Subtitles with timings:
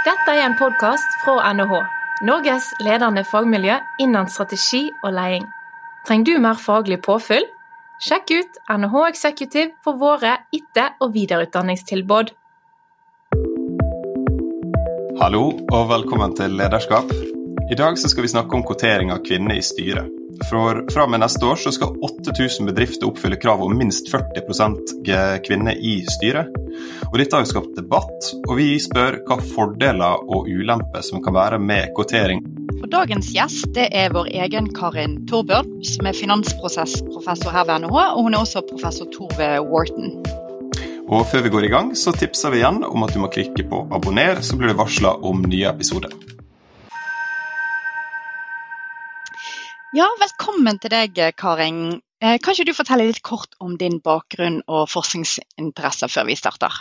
[0.00, 1.74] Dette er en podkast fra NHH,
[2.24, 5.44] Norges ledende fagmiljø innen strategi og leding.
[6.08, 7.44] Trenger du mer faglig påfyll?
[8.00, 12.32] Sjekk ut NHH Executive for våre etter- og videreutdanningstilbud.
[15.20, 17.12] Hallo og velkommen til Lederskap.
[17.68, 20.19] I dag så skal vi snakke om kvotering av kvinner i styret.
[20.48, 24.94] For Fra med neste år så skal 8000 bedrifter oppfylle krav om minst 40%
[25.46, 26.48] kvinner i styret.
[27.10, 31.36] Og Dette har jo skapt debatt, og vi spør hva fordeler og ulemper som kan
[31.36, 32.42] være med kvotering.
[32.80, 37.98] Og dagens gjest det er vår egen Karin Torbjørn, som er finansprosessprofessor her ved NHH,
[38.16, 40.14] og hun er også professor Tor ved Wharton.
[41.10, 43.66] Og Før vi går i gang, så tipser vi igjen om at du må klikke
[43.68, 46.14] på abonner, så blir du varsla om nye episoder.
[49.90, 51.98] Ja, velkommen til deg, Karin.
[52.22, 56.76] Eh, kan ikke du fortelle litt kort om din bakgrunn og forskningsinteresser før vi starter?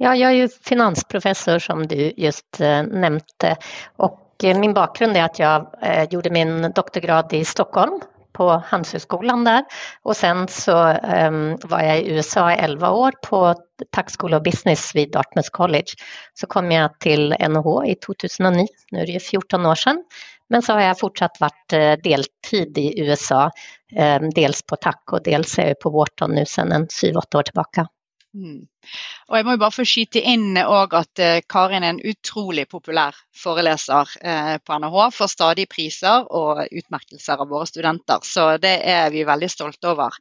[0.00, 3.56] Ja, jag är ju finansprofessor som du just eh, nämnde
[3.96, 8.00] och eh, min bakgrund är att jag eh, gjorde min doktorgrad i Stockholm
[8.32, 9.64] på Handelshögskolan där
[10.02, 13.54] och sen så ehm, var jag i USA i 11 år på
[13.92, 15.92] Tax School of Business vid Dartmouth College.
[16.34, 20.04] Så kom jag till NHH i 2009, nu är det ju 14 år sedan.
[20.48, 23.50] Men så har jag fortsatt varit eh, deltid i USA,
[23.96, 27.42] eh, dels på TAC och dels är jag på Wharton nu sedan en 7-8 år
[27.42, 27.86] tillbaka.
[28.38, 28.58] Mm.
[29.28, 32.68] Og jeg må jo bare få skyte inn òg at eh, Karin er en utrolig
[32.70, 35.08] populær foreleser eh, på NHH.
[35.16, 40.14] Får stadig priser og utmerkelser av våre studenter, så det er vi veldig stolte over.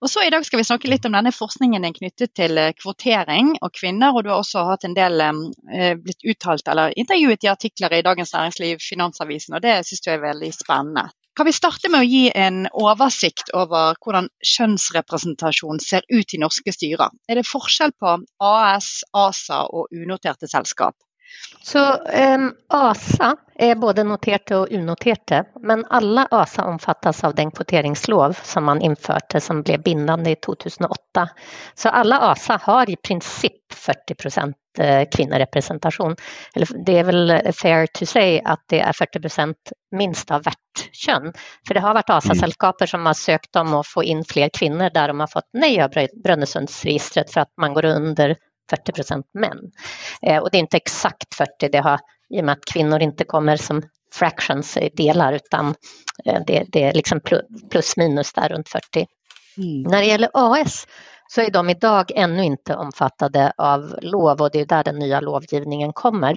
[0.00, 2.72] Og så I dag skal vi snakke litt om denne forskningen din knyttet til eh,
[2.80, 4.16] kvotering og kvinner.
[4.16, 5.20] og Du har også hatt en del
[6.00, 10.28] blitt uttalt eller intervjuet i artikler i Dagens Næringsliv, Finansavisen, og det syns jeg er
[10.30, 11.10] veldig spennende.
[11.40, 16.74] Kan vi starte med å gi en oversikt over hvordan kjønnsrepresentasjon ser ut i norske
[16.76, 17.14] styrer?
[17.32, 18.10] Er det forskjell på
[18.44, 20.98] AS, ASA og unoterte selskap?
[21.62, 28.38] Så um, ASA är både noterade och unoterade, men alla ASA omfattas av den kvoteringslov
[28.42, 31.28] som man införde som blev bindande i 2008.
[31.74, 36.16] Så alla ASA har i princip 40 procent eh, kvinnorepresentation.
[36.86, 39.56] Det är väl fair to say att det är 40 procent
[39.96, 40.56] minst av vart
[40.92, 41.32] kön.
[41.66, 45.08] För det har varit ASA-sällskaper som har sökt om att få in fler kvinnor där
[45.08, 45.90] de har fått nej av
[46.24, 48.36] Brönnesundsregistret för att man går under
[48.70, 49.58] 40 procent män.
[50.22, 52.00] Eh, och det är inte exakt 40, det har,
[52.34, 53.82] i och med att kvinnor inte kommer som
[54.12, 55.74] fractions delar utan
[56.24, 57.20] eh, det, det, är liksom
[57.70, 59.06] plus minus där runt 40.
[59.56, 59.82] Mm.
[59.82, 60.86] När det gäller AS
[61.28, 65.20] så är de idag ännu inte omfattade av lov och det är där den nya
[65.20, 66.36] lovgivningen kommer.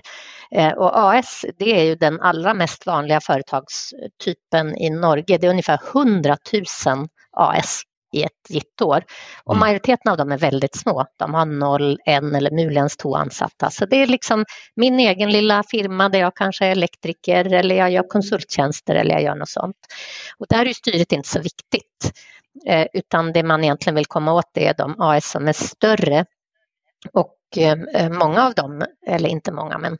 [0.51, 5.38] Eh, och AS det är ju den allra mest vanliga företagstypen i Norge.
[5.38, 6.38] Det är ungefär 100
[6.85, 7.81] 000 AS
[8.13, 9.03] i ett gitt år.
[9.44, 9.59] Och mm.
[9.59, 11.06] majoriteten av dem är väldigt små.
[11.18, 13.69] De har noll, en eller möjligen två ansatta.
[13.69, 17.91] Så det är liksom min egen lilla firma där jag kanske är elektriker eller jag
[17.91, 19.78] gör konsulttjänster eller jag gör något sånt.
[20.38, 22.12] Och där är styret inte så viktigt.
[22.68, 26.25] Eh, utan det man egentligen vill komma åt är de AS som är större.
[27.13, 29.97] Och eh, många av dem, eller inte många, men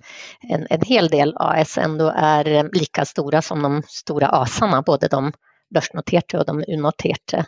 [0.50, 5.31] en, en hel del AS ändå är lika stora som de stora ASarna, både de
[5.73, 7.46] börsnoterade och de unoterade.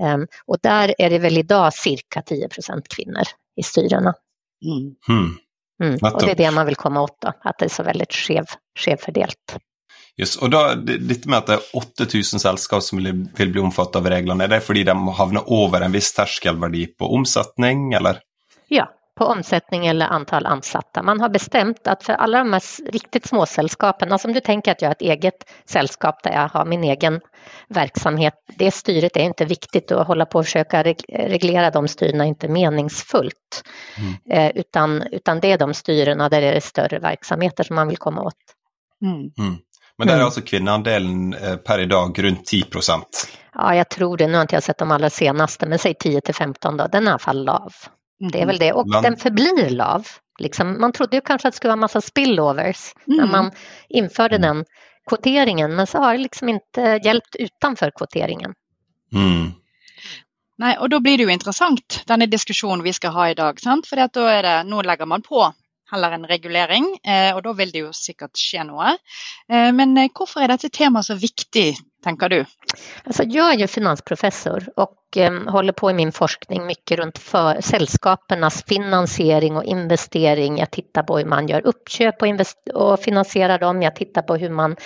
[0.00, 3.22] Ehm, och där är det väl idag cirka 10 procent kvinnor
[3.56, 4.14] i styrena.
[4.64, 4.94] Mm.
[5.08, 5.36] Mm.
[5.82, 6.14] Mm.
[6.14, 8.44] Och det är det man vill komma åt då, att det är så väldigt skev,
[8.78, 9.56] skevfördelat.
[10.16, 13.98] Just, och då, lite med att det är 8000 sällskap som vill, vill bli omfattade
[13.98, 18.18] av reglerna, är det för att de havnar över en viss terskelvärde på omsättning eller?
[18.68, 18.88] Ja,
[19.22, 21.02] på omsättning eller antal ansatta.
[21.02, 24.72] Man har bestämt att för alla de här riktigt små sällskapen, alltså om du tänker
[24.72, 25.34] att jag har ett eget
[25.64, 27.20] sällskap där jag har min egen
[27.68, 32.28] verksamhet, det styret är inte viktigt att hålla på och försöka reglera de styrena är
[32.28, 33.62] inte meningsfullt.
[33.98, 34.14] Mm.
[34.30, 37.98] Eh, utan, utan det är de styrena där det är större verksamheter som man vill
[37.98, 38.34] komma åt.
[39.02, 39.14] Mm.
[39.14, 39.58] Mm.
[39.98, 40.24] Men där är mm.
[40.24, 43.28] alltså kvinnoandelen eh, per idag runt 10 procent?
[43.54, 44.26] Ja, jag tror det.
[44.26, 46.86] Nu har inte jag sett de allra senaste, men säg 10 till 15 då.
[46.86, 47.72] Den är i alla fall lav.
[48.30, 48.72] Det är väl det.
[48.72, 49.02] Och man...
[49.02, 50.06] den förblir lav.
[50.38, 53.18] Liksom, man trodde ju kanske att det skulle vara en massa spillovers mm.
[53.18, 53.50] när man
[53.88, 54.48] införde mm.
[54.48, 54.64] den
[55.08, 58.54] kvoteringen, men så har det liksom inte hjälpt utanför kvoteringen.
[59.14, 59.50] Mm.
[60.58, 63.86] Nej, och då blir det ju intressant, den diskussion vi ska ha idag, sant?
[63.86, 65.52] för att då är det, nu lägger man på
[65.92, 68.86] handlar en regulering, eh, och då vill det ju säkert ske något.
[69.48, 72.44] Eh, men eh, varför är detta tema så viktigt, tänker du?
[73.04, 77.60] Alltså, jag är ju finansprofessor och eh, håller på i min forskning mycket runt för
[77.60, 80.58] sällskapernas finansiering och investering.
[80.58, 82.28] Jag tittar på hur man gör uppköp och,
[82.74, 83.82] och finansierar dem.
[83.82, 84.76] Jag tittar på hur man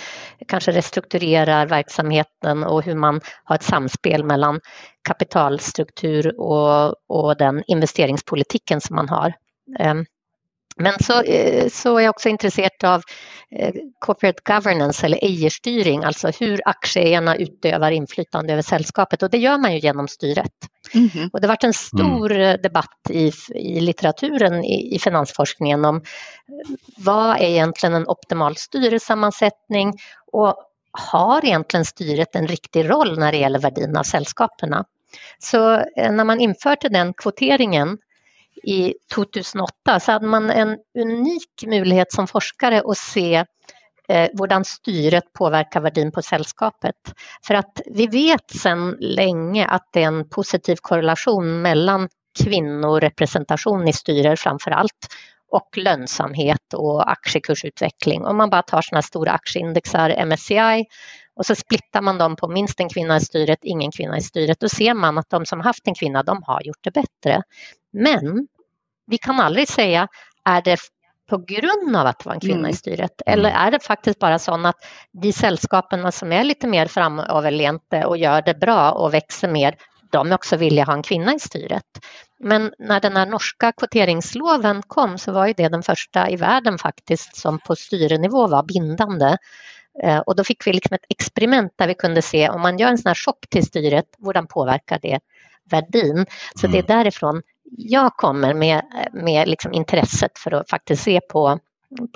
[0.47, 4.59] kanske restrukturerar verksamheten och hur man har ett samspel mellan
[5.07, 9.33] kapitalstruktur och, och den investeringspolitiken som man har.
[10.79, 13.01] Men så, eh, så är jag också intresserad av
[13.51, 19.57] eh, corporate governance eller ägarstyrning, alltså hur aktieägarna utövar inflytande över sällskapet och det gör
[19.57, 20.53] man ju genom styret.
[20.93, 21.29] Mm.
[21.33, 22.61] Och det har varit en stor mm.
[22.61, 26.01] debatt i, i litteraturen i, i finansforskningen om
[26.97, 29.93] vad är egentligen en optimal styrelsesammansättning
[30.31, 30.55] och
[30.91, 34.85] har egentligen styret en riktig roll när det gäller värdin av sällskaperna?
[35.39, 35.59] Så
[35.95, 37.97] när man införde den kvoteringen
[38.63, 43.35] i 2008 så hade man en unik möjlighet som forskare att se
[44.09, 46.95] eh, hur styret påverkar värdin på sällskapet.
[47.47, 52.09] För att vi vet sedan länge att det är en positiv korrelation mellan
[52.43, 55.07] kvinnorepresentation i styrer framför allt
[55.51, 58.25] och lönsamhet och aktiekursutveckling.
[58.25, 60.85] Om man bara tar sådana stora aktieindexar, MSCI,
[61.35, 64.59] och så splittar man dem på minst en kvinna i styret, ingen kvinna i styret,
[64.59, 67.41] då ser man att de som haft en kvinna, de har gjort det bättre.
[67.93, 68.47] Men
[69.07, 70.07] vi kan aldrig säga,
[70.45, 70.79] är det
[71.29, 72.71] på grund av att det var en kvinna mm.
[72.71, 73.21] i styret?
[73.25, 74.75] Eller är det faktiskt bara så att
[75.11, 79.75] de sällskapen som är lite mer framöverlente och gör det bra och växer mer,
[80.11, 81.83] de också vilja ha en kvinna i styret.
[82.39, 87.35] Men när den här norska kvoteringsloven kom så var det den första i världen faktiskt
[87.35, 89.37] som på styrenivå var bindande.
[90.03, 92.87] Eh, och då fick vi liksom ett experiment där vi kunde se om man gör
[92.87, 95.19] en sån här chock till styret, hur påverkar det
[95.71, 96.25] värdin?
[96.55, 96.71] Så mm.
[96.71, 96.97] det är mm.
[96.97, 97.41] därifrån
[97.71, 98.81] jag kommer med,
[99.13, 101.59] med liksom intresset för att faktiskt se på,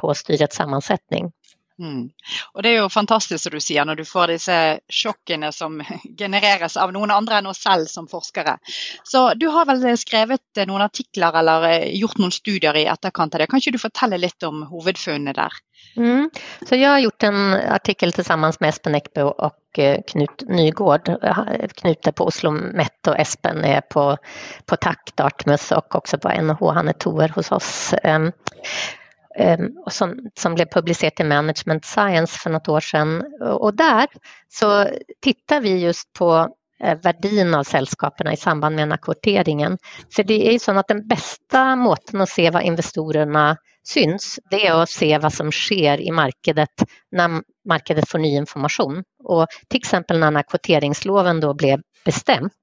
[0.01, 1.31] på styrets sammansättning.
[1.79, 2.09] Mm.
[2.53, 5.83] Och det är ju fantastiskt som du säger när du får dessa chockerna som
[6.17, 8.57] genereras av någon andra än oss själva som forskare.
[9.03, 13.39] Så du har väl skrivit några artiklar eller eh, gjort några studier i efterkant av
[13.39, 13.47] det.
[13.47, 15.51] Kanske du berätta lite om huvudfunnen där?
[15.97, 16.29] Mm.
[16.69, 21.05] Så jag har gjort en artikel tillsammans med Espen Eckbo och eh, Knut Nygård.
[21.75, 24.17] Knut är på Oslo Met och Espen är på,
[24.65, 26.73] på TAC, Dartmouth och också på NH.
[26.73, 27.93] Han är toer hos oss.
[29.35, 33.23] Ehm, som, som blev publicerat i Management Science för något år sedan.
[33.41, 34.07] Och där
[34.49, 34.87] så
[35.21, 39.77] tittar vi just på eh, värdin av sällskapen i samband med annekvoteringen.
[40.15, 44.67] För det är ju så att den bästa måten att se vad investorerna syns, det
[44.67, 46.67] är att se vad som sker i marknaden
[47.11, 49.03] när markedet får ny information.
[49.23, 52.53] Och till exempel när den här kvoteringsloven då blev bestämt,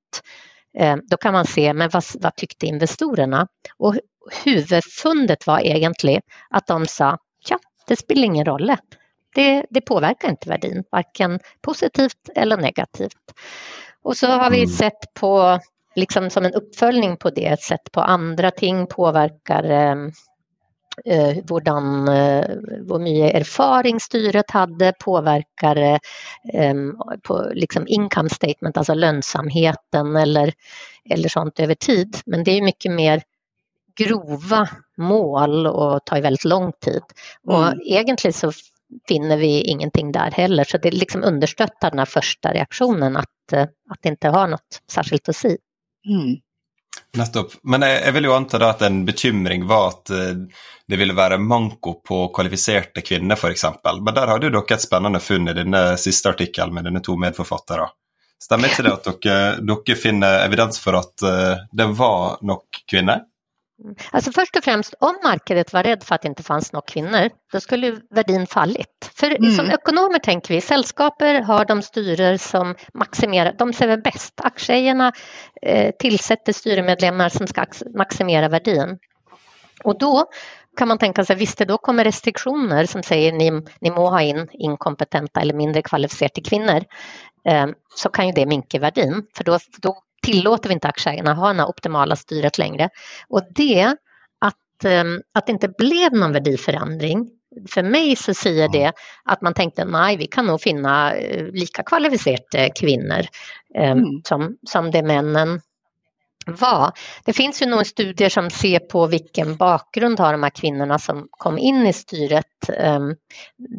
[1.11, 3.49] då kan man se men vad, vad tyckte investerarna?
[3.77, 3.95] Och
[4.45, 7.19] huvudfundet var egentligen att de sa,
[7.49, 8.77] ja, det spelar ingen roll.
[9.35, 13.35] Det, det påverkar inte värdin, varken positivt eller negativt.
[14.03, 14.69] Och så har vi mm.
[14.69, 15.61] sett på,
[15.95, 19.63] liksom som en uppföljning på det, sett på andra ting påverkar
[21.05, 22.45] eh, hvordan, eh,
[22.87, 26.75] hvor mye erfaring styret hade påverkar eh,
[27.23, 30.53] på liksom income statement, alltså lönsamheten eller,
[31.11, 32.17] eller sånt över tid.
[32.27, 33.23] Men det är mycket mer
[33.99, 37.03] grova mål och tar väldigt lång tid.
[37.47, 37.81] Och mm.
[37.85, 38.53] egentligen så
[39.09, 43.63] finner vi ingenting där heller så det liksom understöttar den här första reaktionen att, eh,
[43.63, 45.57] att det inte har något särskilt att säga.
[46.09, 46.37] Mm.
[47.17, 47.53] Nettopp.
[47.63, 50.35] Men jeg, jeg, vil jo anta da at en bekymring var at eh,
[50.89, 53.65] det ville være manko på kvalifiserte kvinner f.eks.
[53.85, 57.03] Men der hadde jo dere et spennende funn i denne eh, siste artikkelen med dine
[57.05, 57.89] to medforfattere.
[58.39, 59.41] Stemmer ikke det at dere,
[59.73, 63.25] dere finner evidens for at eh, det var nok kvinner?
[64.11, 67.31] Alltså först och främst, om marknaden var rädd för att det inte fanns några kvinnor,
[67.53, 69.11] då skulle värdin fallit.
[69.15, 69.51] För mm.
[69.53, 74.41] som ekonomer tänker vi, sällskaper har de styrer som maximerar, de ser väl bäst.
[74.41, 75.13] Aktieägarna
[75.63, 78.99] eh, tillsätter styremedlemmar som ska maximera värdin.
[79.85, 80.27] Och då
[80.77, 84.49] kan man tänka sig, visst då kommer restriktioner som säger ni, ni må ha in
[84.53, 86.85] inkompetenta eller mindre kvalificerade kvinnor,
[87.49, 89.27] eh, så kan ju det minka värdin.
[89.37, 92.89] För då, då tillåter vi inte aktieägarna ha den optimala styret längre.
[93.29, 93.97] Och det,
[94.41, 97.31] att, ehm, att det inte blev någon värdeförändring,
[97.69, 98.93] för mig så säger det
[99.25, 103.27] att man tänkte nej, vi kan nog finna eh, lika kvalificerade kvinnor
[103.75, 104.05] ehm, mm.
[104.25, 105.61] som, som det männen
[106.53, 106.93] vara.
[107.25, 111.29] Det finns ju några studier som ser på vilken bakgrund har de här kvinnorna som
[111.31, 112.69] kom in i styret.
[112.79, 113.15] Ehm,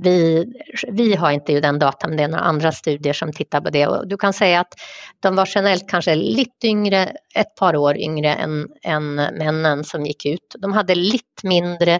[0.03, 0.45] vi,
[0.91, 3.69] vi har inte ju den datan, men det är några andra studier som tittar på
[3.69, 3.87] det.
[3.87, 4.73] Och du kan säga att
[5.19, 10.25] de var generellt kanske lite yngre, ett par år yngre än, än männen som gick
[10.25, 10.55] ut.
[10.59, 11.99] De hade lite mindre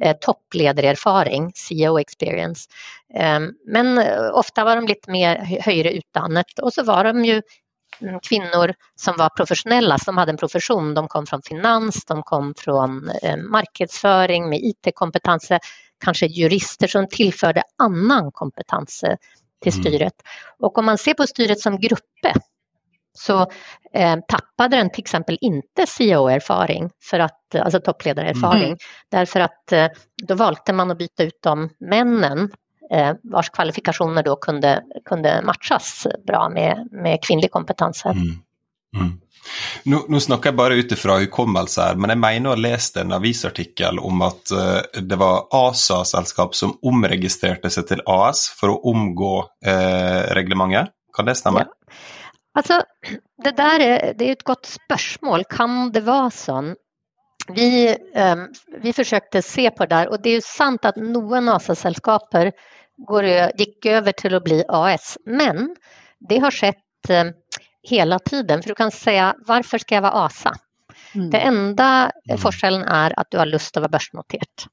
[0.00, 2.68] eh, toppledarerfaring, CEO experience.
[3.14, 7.42] Ehm, men eh, ofta var de lite mer högre utdannet och så var de ju
[8.22, 10.94] kvinnor som var professionella, som hade en profession.
[10.94, 15.52] De kom från finans, de kom från eh, marknadsföring med IT-kompetens,
[16.04, 19.04] kanske jurister som tillförde annan kompetens
[19.62, 19.84] till mm.
[19.84, 20.00] styret.
[20.00, 20.56] Mm.
[20.58, 22.32] Och om man ser på styret som grupper
[23.18, 23.46] så
[23.92, 28.78] eh, tappade den till exempel inte CEO-erfaring, för att, alltså toppledarerfaring, mm.
[29.10, 29.86] därför att eh,
[30.22, 32.48] då valde man att byta ut de männen eh,
[33.22, 38.04] vars kvalifikationer då kunde, kunde matchas bra med, med kvinnlig kompetens.
[38.04, 38.16] Mm.
[38.96, 39.20] Mm.
[39.84, 43.14] Nå, nå, snakker jeg bare ut ifra hukommelse her, men jeg mener ha lest en
[43.16, 49.34] avisartikkel om at uh, det var ASA-selskap som omregistrerte seg til AS for å omgå
[49.44, 50.92] uh, reglementet.
[51.16, 51.64] Kan det stemme?
[51.64, 51.94] Ja.
[52.58, 52.82] Alltså,
[53.44, 55.44] det där är, det är ett gott spörsmål.
[55.44, 56.74] Kan det vara så?
[57.48, 58.48] Vi, um,
[58.82, 61.48] vi försökte se på det där och det är ju sant att någon
[62.98, 65.76] ASA-sällskaper gick över till att bli AS, men
[66.28, 66.76] det har skett
[67.08, 67.32] um,
[67.82, 68.62] hela tiden.
[68.62, 70.54] För du kan säga, varför ska jag vara ASA?
[71.14, 71.30] Mm.
[71.30, 72.38] Det enda mm.
[72.38, 74.66] forskellen är att du har lust att vara börsnoterat.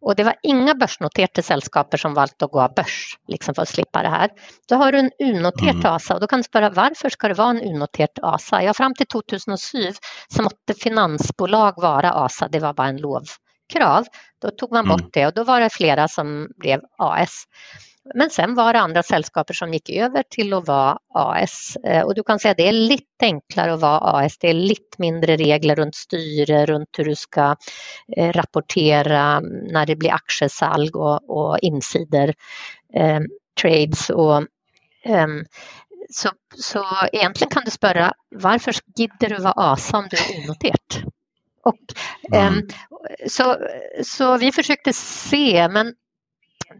[0.00, 3.68] Och det var inga börsnoterade sällskaper som valt att gå av börs liksom för att
[3.68, 4.30] slippa det här.
[4.68, 5.92] Då har du en unoterad mm.
[5.92, 8.62] ASA och då kan du spara varför ska det vara en unoterad ASA?
[8.62, 9.78] Ja, fram till 2007
[10.28, 13.00] så måtte finansbolag vara ASA, det var bara en
[13.68, 14.06] lovkrav.
[14.42, 15.10] Då tog man bort mm.
[15.12, 17.44] det och då var det flera som blev AS.
[18.14, 22.14] Men sen var det andra sällskaper som gick över till att vara AS eh, och
[22.14, 24.38] du kan säga att det är lite enklare att vara AS.
[24.38, 27.56] Det är lite mindre regler runt styre, runt hur du ska
[28.16, 29.40] eh, rapportera
[29.72, 32.34] när det blir aktiesalg och, och insider,
[32.94, 33.20] eh,
[33.60, 34.36] trades och
[35.04, 35.26] eh,
[36.10, 41.17] så, så egentligen kan du spöra varför gidder du vara ASA om du är onoterat?
[41.68, 42.68] Och, mm.
[43.28, 43.56] så,
[44.04, 45.94] så vi försökte se, men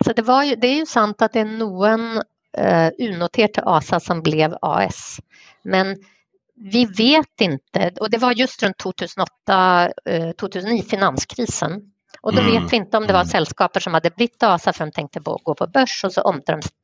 [0.04, 2.16] så det, var ju, det är ju sant att det är någon
[2.59, 5.21] eh, unoterad ASA som blev AS.
[5.62, 5.97] Men
[6.73, 11.80] vi vet inte, och det var just runt 2008, eh, 2009, finanskrisen.
[12.21, 12.52] Och då mm.
[12.52, 13.28] vet vi inte om det var mm.
[13.28, 16.35] sällskaper som hade blivit ASA för de tänkte på, gå på börs och så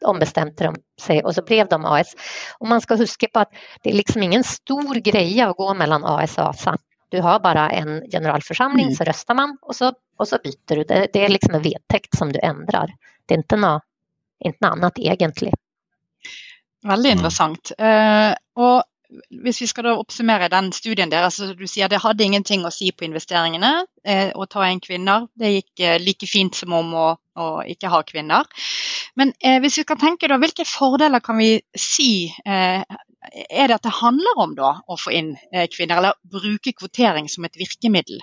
[0.05, 2.15] ombestämde de sig och så blev de AS.
[2.59, 3.51] Och man ska huska på att
[3.83, 6.77] det är liksom ingen stor grej att gå mellan AS och ASA.
[7.09, 8.95] Du har bara en generalförsamling mm.
[8.95, 10.85] så röstar man och så, och så byter du.
[10.85, 12.95] Det, det är liksom en vedtäkt som du ändrar.
[13.27, 13.83] Det är inte något,
[14.45, 15.55] inte något annat egentligen.
[16.83, 17.19] Väldigt mm.
[17.19, 17.73] intressant.
[17.81, 18.85] Uh, och
[19.31, 22.75] hvis vi ska då oppsummere den studien deres, altså du sier det hade ingenting att
[22.75, 25.29] si på investeringene eh, å ta en kvinner.
[25.35, 27.07] Det gick eh, like fint som om å,
[27.39, 28.45] å ikke ha kvinner.
[29.15, 32.83] Men eh, hvis vi kan tenke da, hvilke fordeler kan vi si eh,
[33.33, 37.29] er det at det handler om da, å få inn eh, kvinner, eller bruke kvotering
[37.33, 38.21] som et virkemiddel.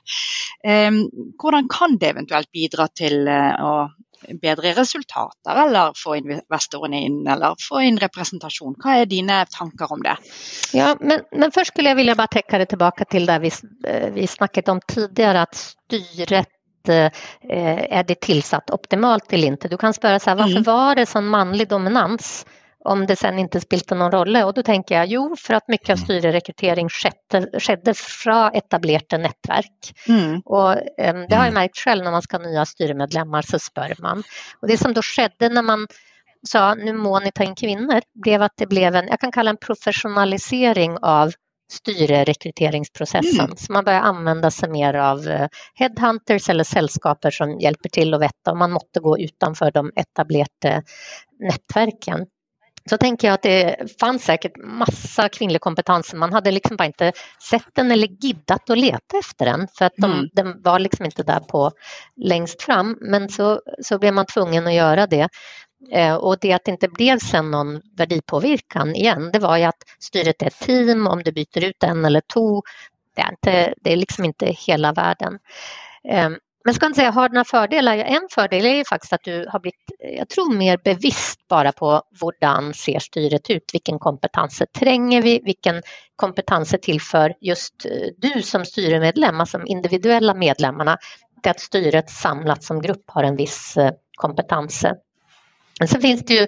[0.63, 1.03] Ehm,
[1.41, 3.89] hvordan kan det eventuelt bidra til eh, å
[4.41, 8.75] bedre resultater, eller få investorerna in eller få in representation.
[8.83, 10.17] Vad är dina tankar om det?
[10.73, 13.51] Ja, men, men först skulle jag vilja bara täcka det tillbaka till det vi,
[13.87, 16.47] eh, vi snackat om tidigare, att styret
[16.87, 19.67] är det tillsatt optimalt eller inte?
[19.67, 20.63] Du kan spöra så här, varför mm.
[20.63, 22.45] var det sån manlig dominans
[22.83, 24.35] om det sen inte spilte någon roll.
[24.35, 26.05] Och då tänker jag, jo, för att mycket av mm.
[26.05, 29.93] styrerekrytering skedde, skedde från etablerade nätverk.
[30.07, 30.41] Mm.
[30.45, 33.95] Och um, det har jag märkt själv när man ska ha nya styremedlemmar så spör
[33.99, 34.23] man.
[34.61, 35.87] Och det som då skedde när man
[36.47, 39.49] sa nu må ni ta in kvinnor blev att det blev en, jag kan kalla
[39.49, 41.31] en professionalisering av
[41.71, 43.45] styrerekryteringsprocessen.
[43.45, 43.57] Mm.
[43.57, 48.21] Så man börjar använda sig mer av eh, headhunters eller sällskaper som hjälper till att
[48.21, 50.83] veta om man måste gå utanför de etablerade
[51.39, 52.25] nätverken
[52.89, 56.13] så tänker jag att det fanns säkert massa kvinnlig kompetens.
[56.13, 57.11] Man hade liksom bara inte
[57.49, 60.29] sett den eller giddat att leta efter den för att de, mm.
[60.33, 61.71] den var liksom inte där på
[62.15, 62.97] längst fram.
[63.01, 65.29] Men så, så blev man tvungen att göra det.
[65.91, 69.83] Eh, och det att det inte blev sen någon värdipåverkan igen, det var ju att
[69.99, 72.61] styret är ett team, om du byter ut en eller två,
[73.15, 75.39] det är, inte, det är liksom inte hela världen.
[76.09, 76.29] Eh,
[76.65, 77.97] men ska inte säga har några fördelar?
[77.97, 81.71] En fördel är ju faktiskt att du har blivit, eh, jag tror, mer bevisst bara
[81.71, 83.63] på hurdan ser styret ut?
[83.73, 85.41] Vilken kompetens tränger vi?
[85.45, 85.81] Vilken
[86.15, 90.97] kompetens tillför just eh, du som styremedlem, alltså de individuella medlemmarna?
[91.43, 94.85] Det att styret samlat som grupp har en viss eh, kompetens
[95.87, 96.47] sen finns det ju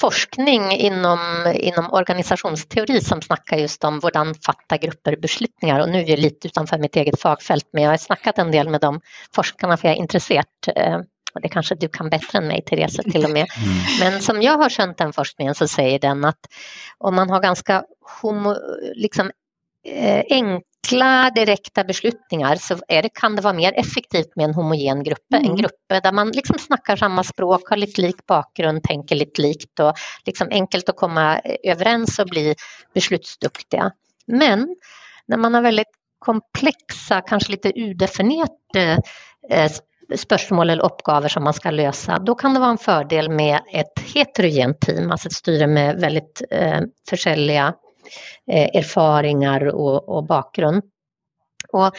[0.00, 6.08] forskning inom, inom organisationsteori som snackar just om hur fattar grupper beslutningar och nu är
[6.08, 9.00] jag lite utanför mitt eget fagfält men jag har snackat en del med de
[9.34, 10.46] forskarna för jag är intresserad
[10.76, 10.98] eh,
[11.34, 13.46] och det kanske du kan bättre än mig Therese till och med.
[13.62, 14.12] Mm.
[14.12, 16.38] Men som jag har känt den forskningen så säger den att
[16.98, 17.84] om man har ganska
[18.22, 18.56] homo,
[18.94, 19.30] liksom,
[19.86, 20.22] eh,
[20.82, 25.34] enkla direkta beslutningar så är det, kan det vara mer effektivt med en homogen grupp.
[25.34, 25.50] Mm.
[25.50, 29.80] En grupp där man liksom snackar samma språk, har lite lik bakgrund, tänker lite likt
[29.80, 29.94] och
[30.26, 32.54] liksom enkelt att komma överens och bli
[32.94, 33.90] beslutsduktiga.
[34.26, 34.76] Men
[35.26, 39.02] när man har väldigt komplexa, kanske lite udefinierade
[39.50, 39.70] eh,
[40.16, 43.98] spörsmål eller uppgifter som man ska lösa, då kan det vara en fördel med ett
[44.14, 46.80] heterogent team, alltså ett styre med väldigt eh, eh,
[48.50, 50.82] Eh, erfaringar och, och bakgrund.
[51.72, 51.96] Och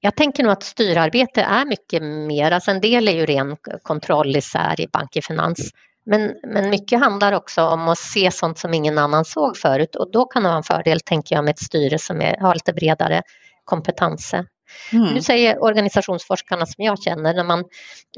[0.00, 4.36] jag tänker nog att styrarbete är mycket mer, alltså en del är ju ren kontroll
[4.36, 5.70] isär i bank i finans.
[6.06, 10.10] Men, men mycket handlar också om att se sånt som ingen annan såg förut och
[10.10, 12.72] då kan det vara en fördel, tänker jag, med ett styre som är, har lite
[12.72, 13.22] bredare
[13.64, 14.46] kompetenser.
[14.92, 15.14] Mm.
[15.14, 17.64] Nu säger organisationsforskarna som jag känner när man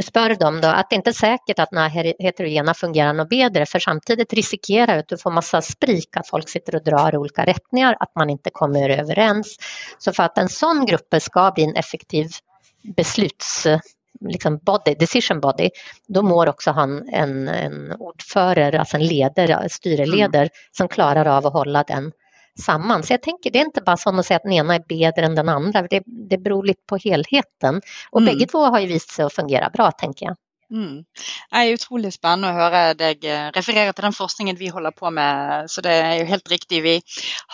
[0.03, 3.67] spör dem då att det inte är säkert att den här heterogena fungerar något bättre
[3.67, 7.17] för samtidigt riskerar du att du får massa sprik, att folk sitter och drar i
[7.17, 9.57] olika rättningar, att man inte kommer överens.
[9.99, 12.27] Så för att en sån grupp ska bli en effektiv
[12.97, 13.67] besluts
[14.21, 15.71] liksom body, decision body,
[16.09, 20.51] då mår också han en, en ordförare, alltså en ledare, styreleder mm.
[20.73, 22.13] som klarar av att hålla den
[22.63, 23.03] samman.
[23.03, 25.27] Så jag tänker, det är inte bara som att säga att den ena är bättre
[25.27, 27.81] än den andra, det, det beror lite på helheten.
[28.11, 28.35] Och mm.
[28.35, 30.37] bägge två har ju visat sig att fungera bra, tänker jag.
[30.71, 31.05] Mm.
[31.51, 35.11] Det er utrolig spennende å høre deg eh, referere til den forskningen vi holder på
[35.11, 35.71] med.
[35.73, 36.83] Så det er jo helt riktig.
[36.85, 36.99] Vi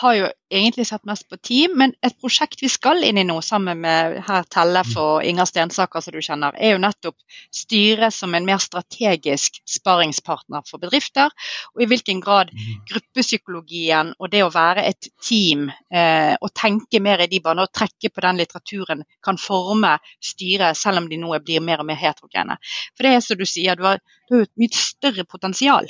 [0.01, 3.37] har jo egentlig sett mest på team, men et prosjekt vi skal inn i nå
[3.45, 7.17] sammen med her Tellef og Inger Stensaker, som du kjenner, er jo nettopp
[7.53, 11.33] styret som en mer strategisk sparingspartner for bedrifter.
[11.73, 12.53] Og i hvilken grad
[12.91, 17.73] gruppepsykologien og det å være et team eh, og tenke mer i de baner og
[17.75, 21.99] trekke på den litteraturen kan forme styret, selv om de nå blir mer og mer
[21.99, 22.59] heterogene.
[22.93, 25.89] For det er som du sier, du har, du har et mye større potensial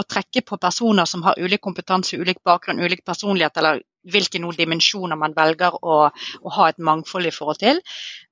[0.00, 4.56] å trekke på personer som har ulik kompetanse, ulik bakgrunn, ulik personlighet, eller hvilke noen
[4.56, 7.80] dimensjoner man velger å, å, ha et mangfold i forhold til.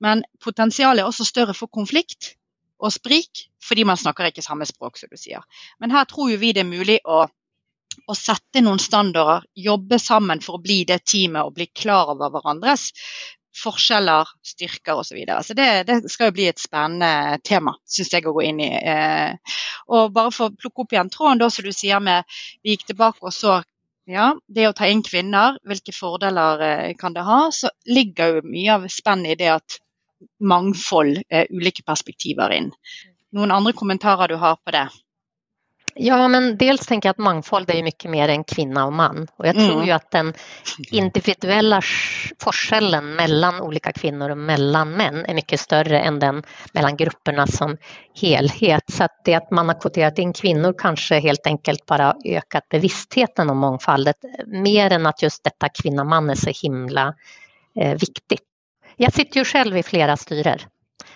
[0.05, 2.35] Men potensialet er også større for konflikt
[2.79, 5.45] og sprik, fordi man snakker ikke samme språk, som du sier.
[5.83, 7.25] Men her tror vi det er mulig å,
[8.07, 12.33] å sette noen standarder, jobbe sammen for å bli det teamet og bli klar over
[12.33, 12.93] hverandres
[13.57, 15.19] forskjeller, styrker osv.
[15.19, 18.61] Så, så det, det, skal jo bli et spennende tema, syns jeg, å gå inn
[18.65, 18.71] i.
[18.77, 19.57] Eh,
[19.95, 22.29] og bare for å plukke opp igjen tråden da, som du sier med
[22.63, 23.61] Vi gikk tilbake og så
[24.09, 27.43] ja, det å ta inn kvinner, hvilke fordeler eh, kan det ha?
[27.53, 29.77] Så ligger jo mye av spennet i det at
[30.41, 32.71] mangfold, eh, ulike perspektiver inn.
[33.37, 34.87] Noen andre kommentarer du har på det?
[36.01, 39.47] Ja, men dels tänker jag att mångfald är mycket mer än kvinna och man och
[39.47, 39.87] jag tror mm.
[39.87, 40.35] ju att den
[40.91, 41.81] individuella
[42.43, 46.43] forskellen mellan olika kvinnor och mellan män är mycket större än den
[46.73, 47.77] mellan grupperna som
[48.21, 48.83] helhet.
[48.93, 53.51] Så att det att man har kvoterat in kvinnor kanske helt enkelt bara ökat bevisstheten
[53.51, 57.15] om mångfaldet mer än att just detta kvinna-man är så himla
[57.81, 58.43] eh, viktigt.
[58.97, 60.67] Jag sitter ju själv i flera styrer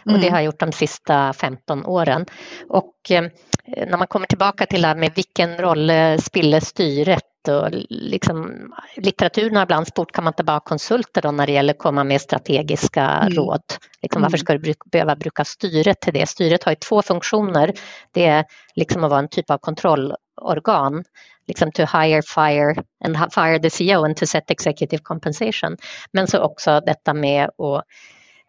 [0.04, 0.32] och det mm.
[0.32, 2.26] har jag gjort de sista 15 åren.
[2.68, 3.24] Och eh,
[3.66, 8.52] när man kommer tillbaka till det här med vilken roll eh, spiller styret och liksom,
[8.96, 12.04] litteraturen har ibland spurt, kan man inte bara konsulter då när det gäller att komma
[12.04, 13.34] med strategiska mm.
[13.34, 13.62] råd?
[14.02, 14.44] Liksom, varför mm.
[14.44, 16.28] ska du bruka, behöva bruka styret till det?
[16.28, 17.72] Styret har ju två funktioner.
[18.12, 21.04] Det är liksom att vara en typ av kontrollorgan
[21.46, 25.76] liksom to hire, fire and fire the CEO and to set executive compensation.
[26.12, 27.84] Men så också detta med att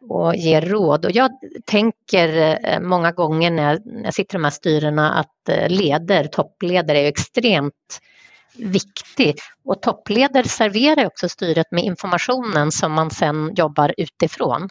[0.09, 1.05] och ger råd.
[1.05, 1.31] Och jag
[1.65, 6.99] tänker eh, många gånger när jag sitter i de här styrena att eh, leder, toppledare
[6.99, 8.01] är extremt
[8.57, 9.41] viktigt.
[9.65, 14.69] Och toppledare serverar också styret med informationen som man sen jobbar utifrån.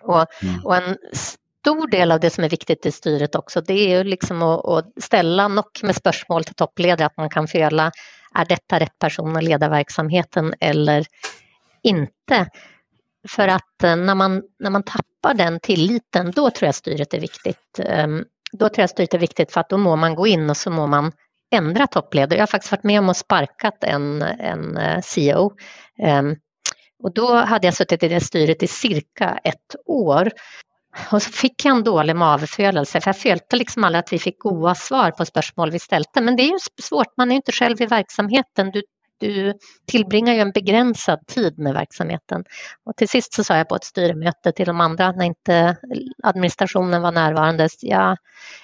[0.00, 0.64] Och, mm.
[0.64, 4.42] och en stor del av det som är viktigt i styret också det är liksom
[4.42, 7.92] att, att ställa nog med spörsmål till toppledare, att man kan följa
[8.34, 11.06] är detta rätt person att leda verksamheten eller
[11.82, 12.46] inte?
[13.28, 17.20] För att eh, när man, när man tappar den tilliten, då tror jag styret är
[17.20, 17.78] viktigt.
[17.78, 20.56] Ehm, då tror jag styret är viktigt för att då må man gå in och
[20.56, 21.12] så må man
[21.54, 22.38] ändra toppledare.
[22.38, 25.52] Jag har faktiskt varit med om att sparkat en, en eh, CEO.
[26.02, 26.36] Ehm,
[27.02, 30.30] och då hade jag suttit i det styret i cirka ett år.
[31.12, 34.38] Och så fick jag en dålig magfödelse för jag följde liksom aldrig att vi fick
[34.38, 36.20] goda svar på spörsmål vi ställde.
[36.20, 38.70] Men det är ju svårt, man är inte själv i verksamheten.
[38.70, 38.82] Du
[39.18, 39.54] du
[39.86, 42.44] tillbringar ju en begränsad tid med verksamheten.
[42.84, 45.76] Och till sist så sa jag på ett styrmöte till de andra när inte
[46.22, 48.16] administrationen var närvarande, jag,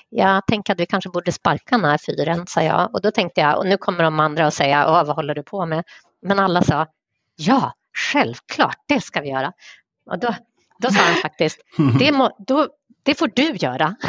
[0.08, 2.94] jag tänker att vi kanske borde sparka den här fyren, sa jag.
[2.94, 5.66] Och då tänkte jag, och nu kommer de andra att säga, vad håller du på
[5.66, 5.84] med?
[6.22, 6.86] Men alla sa,
[7.36, 7.72] ja,
[8.12, 9.52] självklart, det ska vi göra.
[10.10, 10.34] Och då,
[10.78, 11.58] då sa han faktiskt,
[11.98, 12.68] det, må, då,
[13.04, 13.94] det får du göra.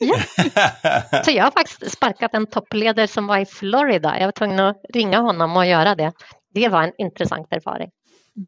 [0.00, 0.18] Ja.
[1.24, 4.18] Så jag har faktiskt sparkat en toppledare som var i Florida.
[4.18, 6.12] Jag var tvungen att ringa honom och göra det.
[6.54, 7.90] Det var en intressant erfarenhet.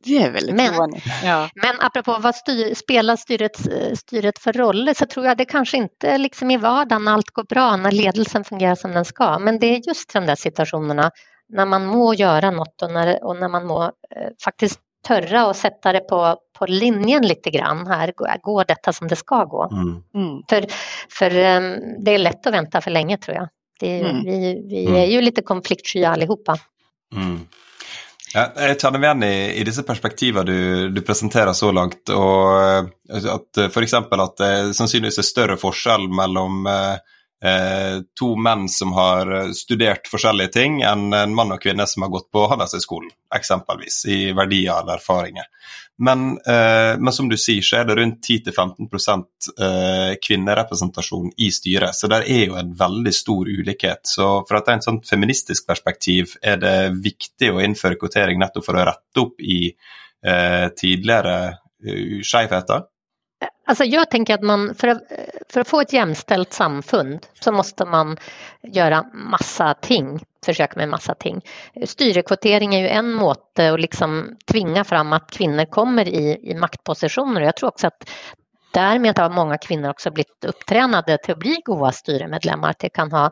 [0.05, 0.90] Det är väldigt men,
[1.24, 1.48] ja.
[1.55, 3.57] men apropå vad styr, spelar styret,
[3.98, 7.76] styret för roller så tror jag det kanske inte liksom i vardagen allt går bra,
[7.76, 9.38] när ledelsen fungerar som den ska.
[9.38, 11.11] Men det är just de där situationerna
[11.48, 13.90] när man må göra något och när, och när man må eh,
[14.44, 17.87] faktiskt törra och sätta det på, på linjen lite grann.
[17.87, 19.69] Här går detta som det ska gå.
[19.73, 20.03] Mm.
[20.15, 20.43] Mm.
[20.49, 20.67] För,
[21.11, 23.49] för um, det är lätt att vänta för länge tror jag.
[23.81, 24.25] Det, mm.
[24.25, 24.97] Vi, vi mm.
[24.97, 26.59] är ju lite konfliktsky allihopa.
[27.17, 27.47] Mm.
[28.31, 32.13] Ja, jeg kjenner meg igjen i, i, disse perspektivene du, du, presenterer så langt.
[32.15, 33.95] og at F.eks.
[33.95, 37.01] at det sannsynligvis er større forskjell mellom eh,
[37.44, 42.12] eh, to menn som har studert forskjellige ting, enn en mann og kvinne som har
[42.12, 45.48] gått på Handelshøyskolen, eksempelvis, i verdier eller erfaringer.
[46.03, 49.24] Men, eh, men, som du sier, så er det rundt 10-15
[49.61, 54.00] eh, kvinnerepresentasjon i styret, så der er jo en veldig stor ulikhet.
[54.09, 58.87] Så fra et sånn feministisk perspektiv er det viktig å innføre kvotering nettopp for å
[58.88, 62.88] rette opp i eh, tidligere uh, skjevheter?
[63.71, 65.03] Alltså jag tänker att man, för att,
[65.49, 68.17] för att få ett jämställt samfund så måste man
[68.63, 71.41] göra massa ting, försöka med massa ting.
[71.85, 77.41] Styrekvotering är ju en måte att liksom tvinga fram att kvinnor kommer i, i maktpositioner.
[77.41, 78.11] Jag tror också att
[78.73, 82.75] därmed har många kvinnor också blivit upptränade till att bli goda styremedlemmar.
[82.79, 83.31] Det kan ha,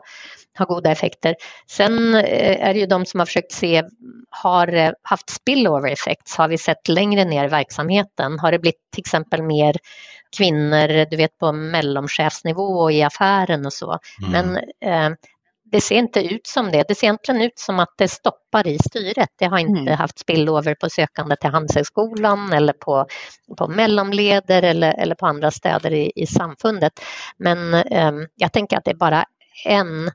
[0.57, 1.35] ha goda effekter.
[1.67, 3.83] Sen eh, är det ju de som har försökt se,
[4.29, 8.39] har eh, haft spillover effects, har vi sett längre ner i verksamheten?
[8.39, 9.75] Har det blivit till exempel mer
[10.37, 13.99] kvinnor, du vet på mellanchefsnivå och i affären och så.
[14.21, 14.31] Mm.
[14.31, 15.17] Men eh,
[15.71, 16.85] det ser inte ut som det.
[16.87, 19.29] Det ser egentligen ut som att det stoppar i styret.
[19.39, 19.97] Det har inte mm.
[19.97, 23.05] haft spillover på sökande till Handelshögskolan eller på,
[23.57, 26.93] på mellanleder eller, eller på andra städer i, i samfundet.
[27.37, 29.25] Men eh, jag tänker att det är bara
[29.65, 30.11] en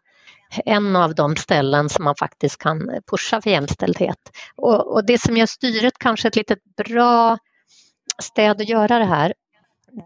[0.65, 4.19] en av de ställen som man faktiskt kan pusha för jämställdhet.
[4.57, 7.39] Och, och det som gör styret kanske ett litet bra
[8.23, 9.35] städ att göra det här,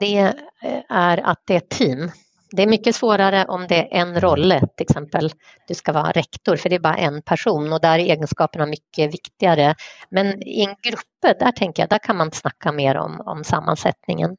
[0.00, 2.10] det eh, är att det är team.
[2.50, 5.32] Det är mycket svårare om det är en roll, till exempel
[5.68, 9.14] du ska vara rektor, för det är bara en person och där är egenskaperna mycket
[9.14, 9.74] viktigare.
[10.10, 14.36] Men i en grupp, där tänker jag, där kan man snacka mer om, om sammansättningen.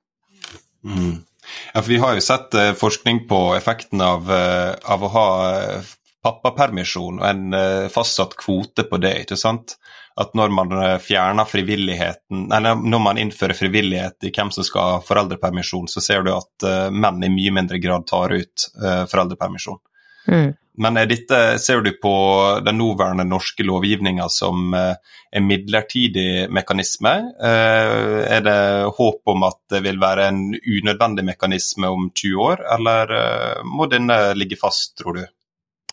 [0.84, 1.18] Mm.
[1.74, 5.82] Ja, vi har ju sett eh, forskning på effekten av, eh, av att ha eh,
[6.24, 9.16] pappapermisjon og en eh, fastsatt kvote på det.
[9.24, 9.78] ikke sant?
[10.20, 14.96] At når man eh, fjerner frivilligheten, eller når man innfører frivillighet i hvem som skal
[14.96, 19.80] ha foreldrepermisjon, så ser du at uh, menn i mye mindre grad tar ut foreldrepermisjon.
[20.30, 20.52] Mm.
[20.80, 22.12] Men dette, ser du på
[22.64, 27.12] den nåværende norske lovgivninga som en midlertidig mekanisme?
[27.40, 28.62] er det
[28.96, 33.12] håp om at det vil være en unødvendig mekanisme om 20 år, eller
[33.68, 35.26] må denne ligge fast, tror du?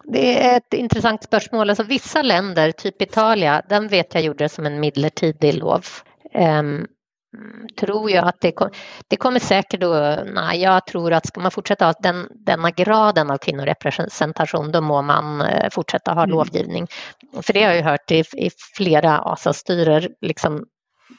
[0.04, 1.70] Det är ett intressant spörsmål.
[1.70, 5.84] Alltså, vissa länder, typ Italien, den vet jag gjorde det som en midlertidig lov.
[6.34, 6.86] Um,
[7.80, 8.70] tror jag att det, kom,
[9.08, 13.30] det kommer säkert då, nej jag tror att ska man fortsätta ha den, denna graden
[13.30, 16.30] av kvinnorepresentation då må man eh, fortsätta ha mm.
[16.30, 16.86] lovgivning.
[17.42, 20.64] För det har jag hört i, i flera ASA-styrer, liksom,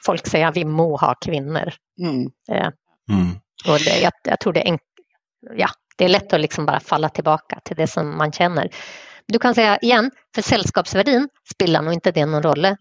[0.06, 1.74] folk säger att vi må ha kvinnor.
[2.02, 2.32] Mm.
[2.52, 2.70] Eh,
[3.12, 3.32] mm.
[3.68, 4.80] Och det, jag, jag, tror det är, en,
[5.58, 8.70] ja, det är lätt att liksom bara falla tillbaka till det som man känner.
[9.28, 12.76] Du kan säga igen, för sällskapsvärdin spelar nog inte det någon roll.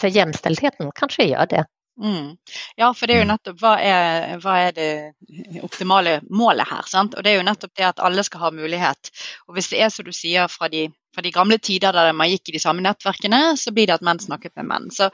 [0.00, 1.64] För jämställdheten kanske gör det.
[2.02, 2.36] Mm.
[2.76, 6.82] Ja, for det er jo nettopp hva er, hva er, det optimale målet her.
[6.90, 7.14] Sant?
[7.14, 9.12] Og det er jo nettopp det at alle skal ha mulighet.
[9.46, 12.32] Og hvis det er som du sier fra de, fra de gamle tider der man
[12.32, 14.90] gikk i de samme nettverkene, så blir det at menn snakket med menn.
[14.90, 15.12] Så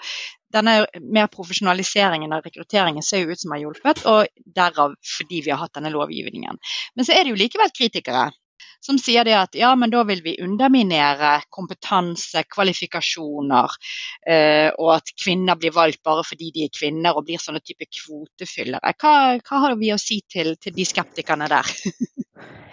[0.53, 5.55] denne mer profesjonaliseringen av rekrutteringen ser jo ut som har hjulpet, og derav fordi vi
[5.55, 6.61] har hatt denne lovgivningen.
[6.95, 8.31] Men så er det jo likevel kritikere
[8.81, 13.77] som sier det at ja, men da vil vi underminere kompetanse, kvalifikasjoner,
[14.27, 17.89] eh, og at kvinner blir valgt bare fordi de er kvinner og blir sånne type
[17.89, 18.95] kvotefyllere.
[18.97, 21.77] Hva, hva har vi å si til, til de skeptikerne der?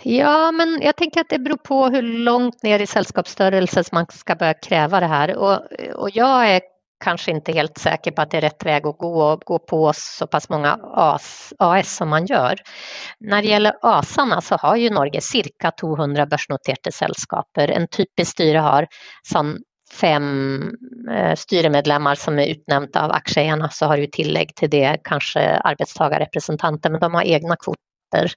[0.03, 4.35] Ja, men jag tänker att det beror på hur långt ner i sällskapsstörelse man ska
[4.35, 5.35] börja kräva det här.
[5.35, 5.61] Och,
[5.95, 6.61] och jag är
[7.03, 9.91] kanske inte helt säker på att det är rätt väg att gå och gå på
[9.95, 12.55] så pass många AS, AS som man gör.
[13.19, 17.71] När det gäller ASarna så har ju Norge cirka 200 börsnoterade sällskaper.
[17.71, 18.87] En typisk styre har
[19.31, 19.57] som
[19.91, 20.61] fem
[21.11, 26.89] eh, styremedlemmar som är utnämnda av aktieägarna så har du tillägg till det kanske arbetstagarrepresentanter
[26.89, 28.31] men de har egna kvoter.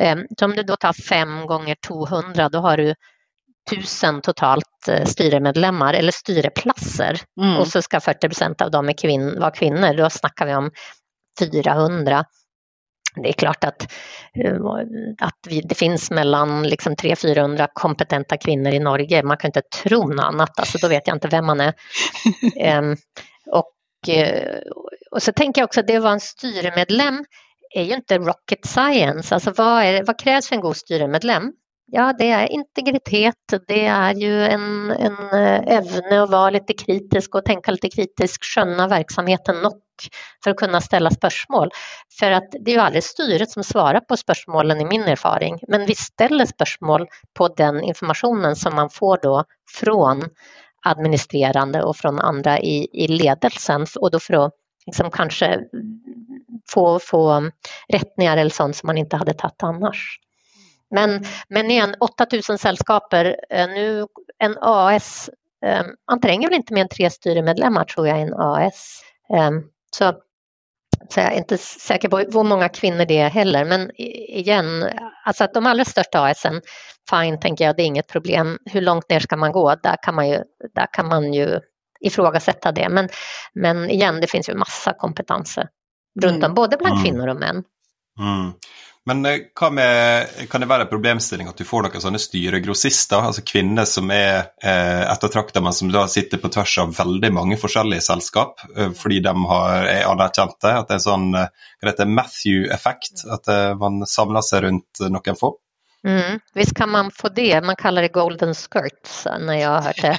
[0.00, 2.94] Eh, så om du då tar fem gånger 200 då har du
[3.70, 7.56] tusen totalt eh, styremedlemmar eller styreplatser mm.
[7.56, 9.94] och så ska 40 procent av dem kvin vara kvinnor.
[9.96, 10.70] Då snackar vi om
[11.38, 12.24] 400.
[13.22, 13.92] Det är klart att,
[14.44, 14.56] eh,
[15.18, 19.22] att vi, det finns mellan liksom 300-400 kompetenta kvinnor i Norge.
[19.22, 21.74] Man kan inte tro något annat, alltså, då vet jag inte vem man är.
[22.78, 22.96] um,
[23.52, 24.58] och, eh,
[25.10, 27.24] och så tänker jag också att det var en styremedlem
[27.74, 29.34] är ju inte rocket science.
[29.34, 31.52] Alltså vad, är, vad krävs för en god styremedlem?
[31.86, 33.34] Ja, det är integritet,
[33.68, 38.44] det är ju en, en eh, ävne att vara lite kritisk och tänka lite kritiskt,
[38.44, 39.72] sköna verksamheten nog
[40.44, 41.70] för att kunna ställa spörsmål.
[42.20, 45.86] För att det är ju aldrig styret som svarar på spörsmålen i min erfaring, men
[45.86, 50.22] vi ställer spörsmål på den informationen som man får då från
[50.84, 54.52] administrerande och från andra i, i ledelsen och då för att
[54.86, 55.60] liksom kanske
[56.70, 57.50] få, få
[57.88, 60.18] rättningar eller sånt som man inte hade tagit annars.
[60.92, 64.06] Men, men igen, 8000 sällskaper, eh, nu
[64.38, 65.30] en AS,
[65.64, 69.02] eh, man tränger väl inte mer än tre styremedlemmar tror jag i en AS.
[69.34, 69.50] Eh,
[69.96, 70.12] så,
[71.08, 74.88] så jag är inte säker på hur många kvinnor det är heller, men igen,
[75.24, 76.60] alltså att de allra största ASen,
[77.10, 78.58] fine tänker jag, det är inget problem.
[78.64, 79.74] Hur långt ner ska man gå?
[79.82, 80.38] Där kan man ju,
[80.74, 81.60] där kan man ju
[82.00, 82.88] ifrågasätta det.
[82.88, 83.08] Men,
[83.52, 85.68] men igen, det finns ju massa kompetenser
[86.20, 86.54] runt om, mm.
[86.54, 87.04] både bland mm.
[87.04, 87.64] kvinnor och män.
[88.18, 88.52] Mm.
[89.06, 93.24] Men eh, hva med, kan det være en problemstilling at du får noen sånne styregrossister,
[93.26, 97.58] altså kvinner som er eh, ettertrakta, men som da sitter på tvers av veldig mange
[97.58, 100.70] forskjellige selskap, eh, fordi de har, er anerkjente?
[100.70, 101.50] At det er en sånn eh,
[101.82, 103.26] hva heter Matthew-effekt?
[103.26, 105.56] At eh, man samler seg rundt noen få?
[106.06, 109.82] Mm, visst kan man få det, man kallar det golden skirts eh, när jag har
[109.82, 110.18] hört det.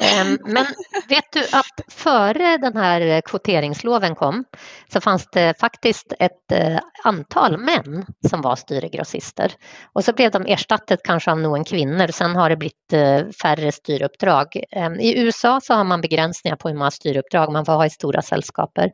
[0.00, 0.66] Ehm, men
[1.08, 4.44] vet du att före den här kvoteringsloven kom
[4.92, 9.52] så fanns det faktiskt ett eh, antal män som var styregrossister
[9.92, 12.06] och så blev de erstattet kanske av någon kvinnor.
[12.06, 14.46] Sen har det blivit eh, färre styruppdrag.
[14.70, 17.90] Ehm, I USA så har man begränsningar på hur många styruppdrag man får ha i
[17.90, 18.90] stora sällskaper.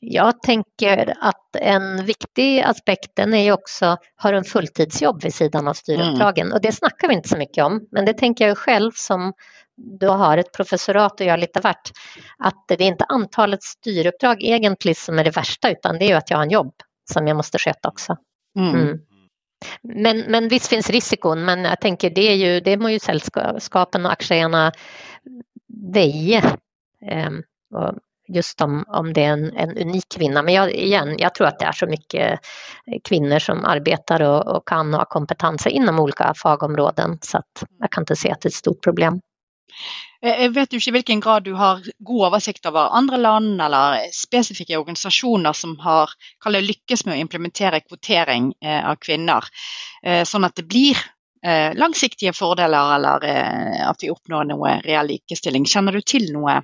[0.00, 5.74] Jag tänker att en viktig aspekt är ju också, har en fulltidsjobb vid sidan av
[5.74, 6.54] styruppdragen mm.
[6.54, 9.32] och det snackar vi inte så mycket om men det tänker jag själv som
[10.00, 11.90] då har ett professorat och gör lite vart
[12.38, 16.14] att det är inte antalet styruppdrag egentligen som är det värsta utan det är ju
[16.14, 16.74] att jag har en jobb
[17.12, 18.16] som jag måste sköta också.
[18.58, 18.74] Mm.
[18.74, 18.98] Mm.
[19.82, 24.06] Men, men visst finns risikon men jag tänker det är ju, det må ju sällskapen
[24.06, 24.72] och aktieägarna
[25.92, 26.56] väja.
[27.26, 27.42] Um,
[28.28, 30.42] just om, om det är en, en unik kvinna.
[30.42, 32.32] Men jag, igen, jag tror att det är så mycket
[32.92, 37.64] eh, kvinnor som arbetar och, och kan och har kompetenser inom olika fagområden så att
[37.78, 39.20] jag kan inte se att det är ett stort problem.
[40.24, 43.62] Eh, eh, vet du ikke i hvilken grad du har god oversikt over andre land
[43.62, 46.10] eller spesifikke organisationer som har
[46.44, 49.44] det, lykkes med å implementere kvotering av kvinner,
[50.02, 50.98] så sånn at det blir
[51.78, 53.26] langsiktige fordeler eller
[53.86, 55.68] at vi oppnår noe reell likestilling.
[55.70, 56.58] Kjenner du til noe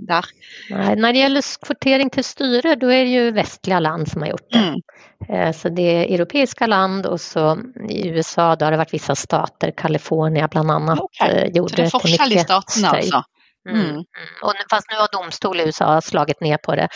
[0.00, 0.24] eh, där.
[0.70, 4.28] Nej, när det gäller kvotering till styre då är det ju västliga land som har
[4.28, 4.58] gjort det.
[4.58, 4.80] Mm.
[5.28, 7.58] Eh, så det är europeiska land och så
[7.88, 11.30] i USA då har det varit vissa stater, Kalifornien bland annat, okay.
[11.30, 13.22] Eh, gjorde så det forskjell i staterna alltså?
[13.68, 13.80] Mm.
[13.80, 14.04] Mm.
[14.42, 16.88] Och, fast nu har domstol i USA slagit ner på det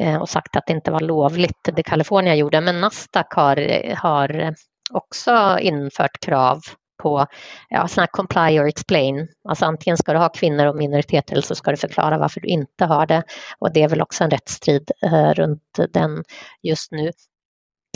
[0.00, 2.60] eh, och sagt att det inte var lovligt det Kalifornien gjorde.
[2.60, 4.54] Men Nasdaq har, har
[4.92, 6.60] också infört krav
[6.98, 7.26] på
[7.68, 9.28] ja, här comply or explain.
[9.48, 12.48] Alltså antingen ska du ha kvinnor och minoriteter eller så ska du förklara varför du
[12.48, 13.22] inte har det.
[13.58, 16.24] Och det är väl också en rättsstrid eh, runt den
[16.62, 17.10] just nu.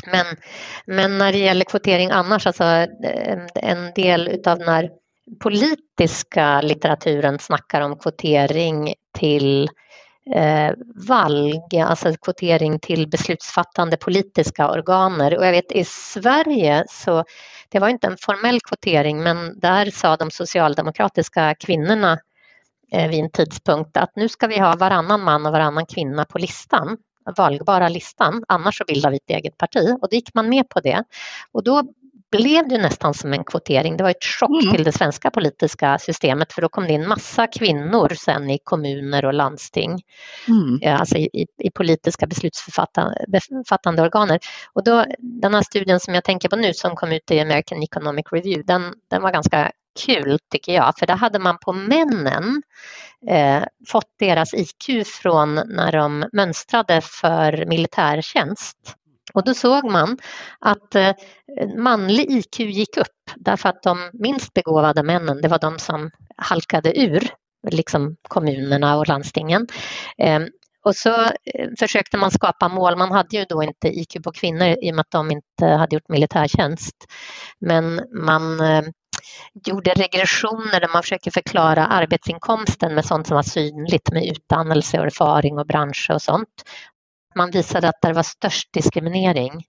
[0.07, 0.27] Men,
[0.87, 2.65] men när det gäller kvotering annars, alltså
[3.55, 4.91] en del utav den här
[5.43, 9.69] politiska litteraturen snackar om kvotering till
[10.35, 10.73] eh,
[11.09, 15.39] valg, alltså kvotering till beslutsfattande politiska organer.
[15.39, 17.25] Och jag vet i Sverige så
[17.71, 22.19] det var inte en formell kvotering men där sa de socialdemokratiska kvinnorna
[22.93, 26.39] eh, vid en tidpunkt att nu ska vi ha varannan man och varannan kvinna på
[26.39, 26.97] listan
[27.37, 29.97] valbara listan, annars så bildar vi ett eget parti.
[30.01, 31.05] Och då gick man med på det.
[31.53, 31.83] Och då
[32.31, 33.97] blev det nästan som en kvotering.
[33.97, 34.75] Det var ett chock mm.
[34.75, 39.25] till det svenska politiska systemet för då kom det in massa kvinnor sen i kommuner
[39.25, 40.03] och landsting,
[40.49, 40.79] mm.
[40.83, 44.39] Eh, alltså i, i, politiska beslutsfattande organer.
[44.73, 47.83] Och då, den här studien som jag tänker på nu som kom ut i American
[47.83, 49.73] Economic Review, den, den var ganska
[50.07, 52.63] kul tycker jag, för där hade man på männen
[53.29, 58.97] eh, fått deras IQ från när de mönstrade för militärtjänst.
[59.35, 60.19] Och då såg man
[60.59, 61.13] att eh,
[61.77, 67.01] manlig IQ gick upp därför att de minst begåvade männen, det var de som halkade
[67.01, 67.31] ur,
[67.71, 69.67] liksom kommunerna och landstingen.
[70.19, 70.49] Ehm,
[70.85, 72.97] och så eh, försökte man skapa mål.
[72.97, 75.97] Man hade ju då inte IQ på kvinnor i och med att de inte hade
[75.97, 76.97] gjort militärtjänst.
[77.61, 78.83] Men man eh,
[79.67, 85.07] gjorde regressioner där man försöker förklara arbetsinkomsten med sånt som var synligt med utdannelse och
[85.07, 86.65] erfaring och branscher och sånt.
[87.35, 89.65] Man visade att där var störst diskriminering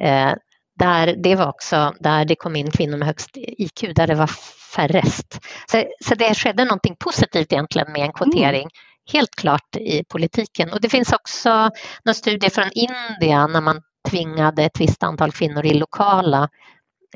[0.00, 0.32] eh,
[0.78, 4.30] där det var också där det kom in kvinnor med högst IQ, där det var
[4.76, 5.40] färrest.
[5.70, 8.62] Så, så det skedde någonting positivt egentligen med en kvotering.
[8.62, 8.70] Mm.
[9.12, 10.72] Helt klart i politiken.
[10.72, 11.70] Och det finns också
[12.04, 16.48] några studier från Indien när man tvingade ett visst antal kvinnor i lokala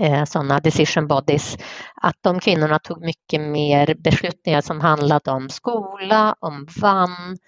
[0.00, 1.56] eh, sådana decision bodies,
[1.94, 7.38] att de kvinnorna tog mycket mer beslutningar som handlade om skola, om vann,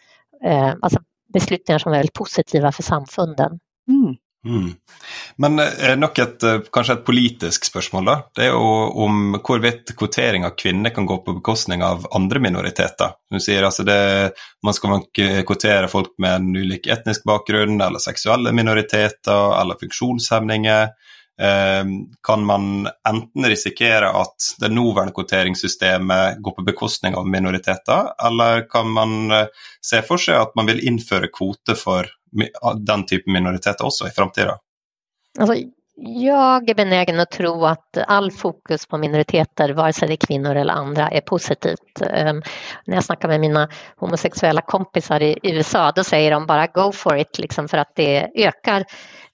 [0.44, 1.00] eh, alltså
[1.32, 3.58] beslutningar som var väldigt positiva för samfunden.
[3.88, 4.16] Mm.
[4.46, 4.70] Mm.
[5.36, 8.14] Men eh, nok et eh, kanskje et politisk spørsmål, da.
[8.36, 8.68] Det er jo
[9.04, 13.16] om hvorvidt kvotering av kvinner kan gå på bekostning av andre minoriteter.
[13.30, 13.98] Du sier altså det,
[14.62, 15.02] Man skal
[15.46, 20.88] kvotere folk med en ulik etnisk bakgrunn, eller seksuelle minoriteter, eller funksjonshemninger.
[21.42, 28.70] Ehm, kan man enten riskera att det nuvarande kvoteringssystemet går på bekostning av minoriteter, eller
[28.70, 29.46] kan man eh,
[29.80, 32.06] se för sig att man vill införa kvoter för
[32.86, 34.54] den typen minoriteter också i framtiden?
[35.38, 35.56] Alltså,
[36.00, 40.56] jag är benägen att tro att all fokus på minoriteter, vare sig det är kvinnor
[40.56, 42.00] eller andra, är positivt.
[42.00, 42.42] Um,
[42.84, 47.16] när jag snackar med mina homosexuella kompisar i USA, då säger de bara go for
[47.16, 48.84] it, liksom för att det ökar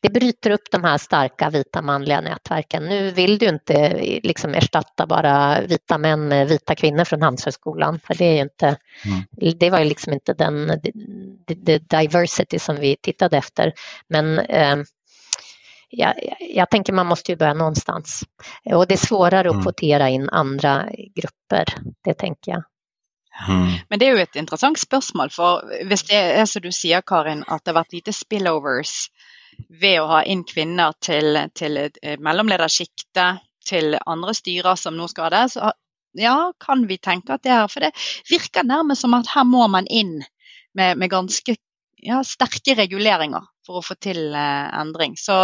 [0.01, 2.85] det bryter upp de här starka vita manliga nätverken.
[2.85, 8.15] Nu vill du inte liksom erstatta bara vita män med vita kvinnor från Handelshögskolan, för
[8.15, 9.59] det är ju inte, mm.
[9.59, 10.81] det var ju liksom inte den
[11.47, 13.73] the, the diversity som vi tittade efter.
[14.09, 14.77] Men eh,
[15.97, 18.25] jag, jag, tänker man måste ju börja någonstans.
[18.65, 19.63] Och det är svårare att mm.
[19.63, 21.65] kvotera in andra grupper,
[22.05, 22.65] det tänker jag.
[23.49, 23.73] Mm.
[23.89, 27.45] Men det är ju ett intressant spørsmål, for hvis det är som du säger Karin,
[27.47, 29.11] att det har varit lite spillovers
[29.69, 31.79] ved å ha inn kvinner til, til
[32.19, 35.73] mellomledersjiktet, til andre styrer som nå skal ha det, så
[36.19, 37.93] ja, kan vi tenke at det er For det
[38.31, 40.21] virker nærmest som at her må man inn
[40.75, 41.57] med, med ganske
[42.03, 45.17] ja, sterke reguleringer for å få til eh, endring.
[45.21, 45.37] Så,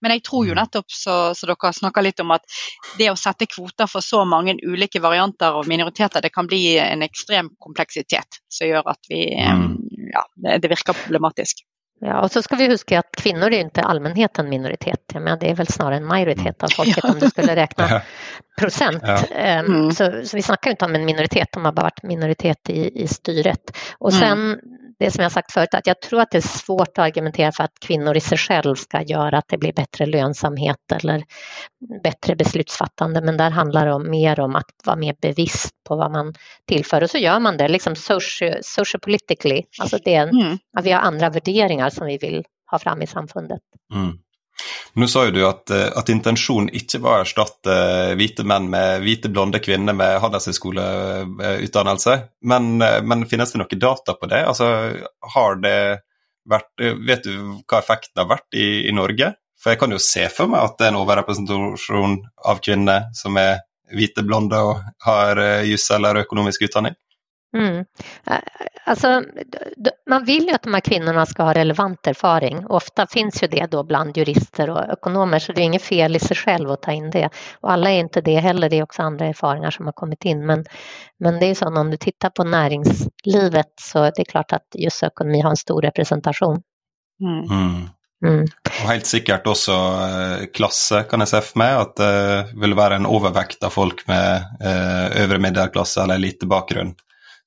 [0.00, 0.60] men jeg tror jo mm.
[0.62, 2.46] nettopp, så, så dere snakker litt om at
[2.98, 7.04] det å sette kvoter for så mange ulike varianter og minoriteter, det kan bli en
[7.06, 9.68] ekstrem kompleksitet som gjør at vi, mm.
[10.12, 11.64] ja, det, det virker problematisk.
[12.04, 15.00] Ja, och så ska vi huska att kvinnor är inte allmänhet en minoritet.
[15.12, 18.02] Jag menar, det är väl snarare en majoritet av folket om du skulle räkna
[18.60, 19.02] procent.
[19.06, 19.24] Ja.
[19.36, 19.92] Ehm, mm.
[19.92, 23.08] Så, så, vi snackar inte om en minoritet, de har bara varit minoritet i, i
[23.08, 23.78] styret.
[23.98, 24.58] Och sen mm
[24.98, 27.64] det som jag sagt förut, att jag tror att det är svårt att argumentera för
[27.64, 31.24] att kvinnor i sig själv ska göra att det blir bättre lönsamhet eller
[32.02, 36.12] bättre beslutsfattande, men där handlar det om mer om att vara mer bevisst på vad
[36.12, 36.34] man
[36.68, 40.58] tillför och så gör man det liksom social, social politically, alltså det, mm.
[40.78, 43.60] att vi har andra värderingar som vi vill ha fram i samfundet.
[43.94, 44.18] Mm.
[44.94, 48.68] Nå sa jo du at, eh, at intensjonen ikke var å erstatte eh, hvite menn
[48.72, 54.42] med hvite, blonde kvinner med handelshøyskoleutdannelse, eh, men, men finnes det noe data på det?
[54.50, 54.68] Altså,
[55.34, 55.78] har det
[56.44, 56.72] vært,
[57.08, 57.32] vet du
[57.64, 59.32] hva effekten har vært i, i Norge?
[59.62, 62.18] For jeg kan jo se for meg at det er en overrepresentasjon
[62.50, 66.98] av kvinner som er hvite, blonde og har juss eller økonomisk utdanning?
[67.56, 67.84] Mm.
[68.84, 69.22] Alltså,
[70.10, 72.66] man vill ju att de här kvinnorna ska ha relevant erfaring.
[72.66, 76.18] Ofta finns ju det då bland jurister och ekonomer så det är inget fel i
[76.18, 77.28] sig själv att ta in det.
[77.60, 80.46] Och alla är inte det heller, det är också andra erfarenheter som har kommit in.
[80.46, 80.64] Men,
[81.18, 85.02] men det är så om du tittar på näringslivet så det är klart att just
[85.02, 86.62] ekonomi har en stor representation.
[87.20, 87.58] Mm.
[87.58, 87.88] Mm.
[88.24, 88.46] Mm.
[88.82, 91.78] Og helt sikkert også eh, klasse, kan jeg se for meg.
[91.80, 96.94] At det vil være en overvekt av folk med eh, øvre middelklasse eller elitebakgrunn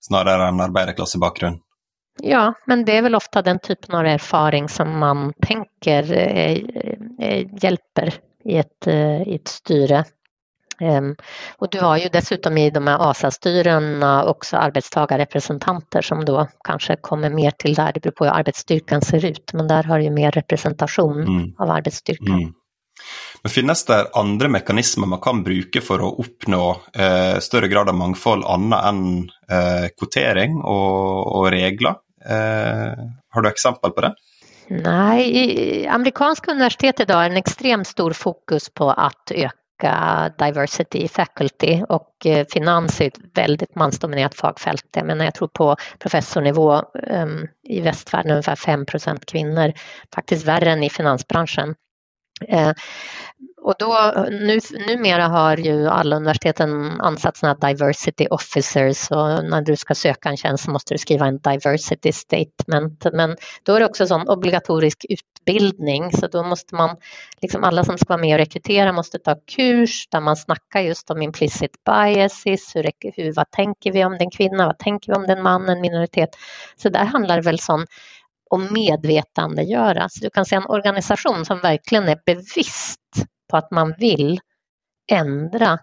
[0.08, 1.60] snarare än arbetarklassebakgrund.
[2.24, 6.58] Ja, men det är väl ofta den typen av erfaring som man tänker eh,
[7.20, 8.14] eh, hjälper
[8.44, 10.06] i ett, eh, i ett styre.
[10.82, 11.16] Um,
[11.58, 17.30] och du har ju dessutom i de här ASA-styrena också arbetstagarrepresentanter som då kanske kommer
[17.30, 20.12] mer till där, det beror på hur arbetsstyrkan ser ut, men där har du ju
[20.12, 21.56] mer representation mm.
[21.58, 22.36] av arbetsstyrkan.
[22.36, 22.54] Mm.
[23.44, 27.98] Men Finnes det andre mekanismer man kan bruke for å oppnå eh, større grad av
[28.00, 29.04] mangfold annet enn
[29.52, 32.00] eh, kvotering og, og regler?
[32.26, 33.04] Eh,
[33.36, 34.16] har du eksempel på det?
[34.68, 41.08] Nej, i amerikanska universitet idag är en extremt stor fokus på att öka diversity i
[41.08, 44.86] faculty och eh, finans är ett väldigt mansdominerat fagfält.
[44.96, 49.74] Jag menar, jag tror på professornivå um, i västvärlden ungefär 5% kvinnor,
[50.16, 51.76] faktiskt värre än i finansbranschen.
[52.48, 52.72] Eh,
[53.62, 59.76] och då, nu, numera har ju alla universiteten ansatt sådana diversity officers och när du
[59.76, 63.06] ska söka en tjänst så måste du skriva en diversity statement.
[63.14, 66.98] Men då är det också sån obligatorisk utbildning så då måste man,
[67.42, 71.12] liksom alla som ska vara med och rekrytera måste ta kurs där man snackar just
[71.12, 75.28] om implicit biases, hur, hur, vad tänker vi om den kvinna, vad tänker vi om
[75.28, 76.30] den man, en minoritet.
[76.76, 77.86] Så där handlar det väl sån
[78.56, 80.10] och medvetandegöra.
[80.10, 83.00] Så du kan se en organisation som verkligen är bevisst
[83.52, 84.40] på att man vill
[85.12, 85.80] ändra.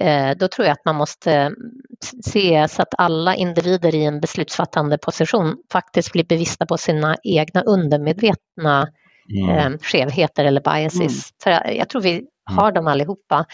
[0.00, 1.52] Eh, då tror jag att man måste
[2.24, 7.62] se så att alla individer i en beslutsfattande position faktiskt blir bevissta på sina egna
[7.62, 8.88] undermedvetna
[9.38, 9.56] mm.
[9.56, 11.00] Eh, skevheter eller biases.
[11.00, 11.10] Mm.
[11.42, 12.26] För jag tror vi mm.
[12.44, 13.46] har dem allihopa.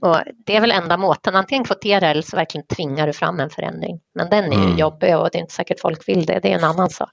[0.00, 3.50] Och det är väl enda måten, antingen kvotera eller så verkligen tvingar du fram en
[3.50, 4.00] förändring.
[4.14, 4.78] Men den är ju mm.
[4.78, 7.10] jobbig och det är inte säkert folk vill det, det är en annan sak.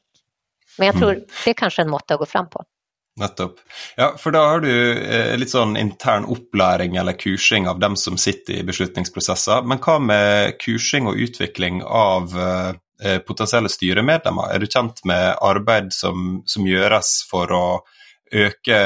[0.77, 1.23] Men jag tror mm.
[1.43, 2.63] det är kanske en mått att gå fram på.
[3.19, 3.59] Nettopp.
[3.95, 8.17] Ja, for da har du eh, litt sånn intern opplæring eller kursing av dem som
[8.17, 9.65] sitter i beslutningsprosesser.
[9.67, 14.53] Men hva med kursing og utvikling av eh, potensielle styremedlemmer?
[14.55, 17.65] Er du kjent med arbeid som, som gjøres for å
[18.31, 18.79] øke,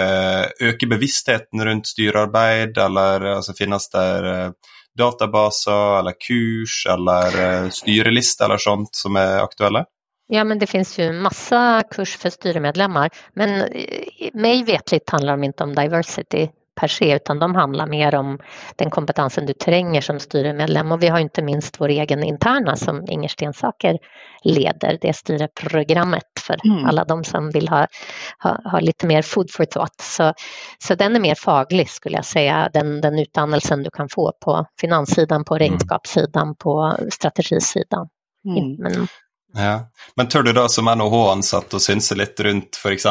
[0.62, 4.50] øke, bevisstheten rundt styrearbeid, eller altså, finnes det eh,
[4.98, 9.86] databaser eller kurs eller eh, styrelister eller sånt som är aktuella?
[10.28, 13.10] Ja, men det finns ju massa kurs för styremedlemmar.
[13.34, 18.16] Men eh, mig vetligt handlar de inte om diversity per se utan de handlar mer
[18.16, 18.40] om
[18.76, 23.06] den kompetensen du tränger som styremedlem och vi har inte minst vår egen interna som
[23.08, 23.98] Inger Stensaker
[24.44, 26.86] leder, det styreprogrammet för mm.
[26.86, 27.88] alla de som vill ha,
[28.40, 30.02] ha, ha, lite mer food for thought.
[30.02, 30.34] Så,
[30.80, 34.66] så den är mer faglig skulle jag säga, den, den utdannelsen du kan få på
[34.82, 35.66] finanssidan, på mm.
[35.66, 38.08] räkenskapssidan, på strategisidan.
[38.46, 38.76] Mm.
[38.80, 39.08] Men
[39.56, 39.88] ja.
[40.16, 43.08] Men tror du da som NHH-ansatt å synse litt rundt f.eks.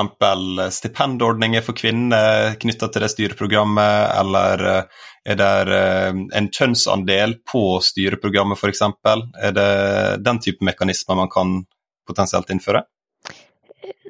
[0.77, 7.39] stipendordninger for kvinner knytta til det styreprogrammet, eller eh, är er det eh, en kjønnsandel
[7.53, 8.83] på styreprogrammet f.eks.?
[9.43, 9.71] Er det
[10.25, 11.65] den type mekanismer man kan
[12.07, 12.85] potensiellt innføre?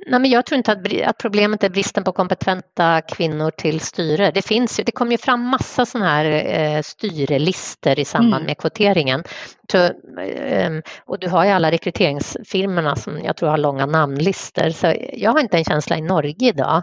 [0.06, 4.30] Nej, men jag tror inte att, att, problemet är bristen på kompetenta kvinnor till styre.
[4.30, 8.46] Det finns ju, det kommer ju fram massa sådana här eh, styrelister i samband mm.
[8.46, 9.24] med kvoteringen.
[9.72, 9.78] Så,
[10.22, 10.70] eh,
[11.06, 14.70] och du har ju alla rekryteringsfirmorna som jag tror har långa namnlistor.
[14.70, 16.82] Så jag har inte en känsla i Norge idag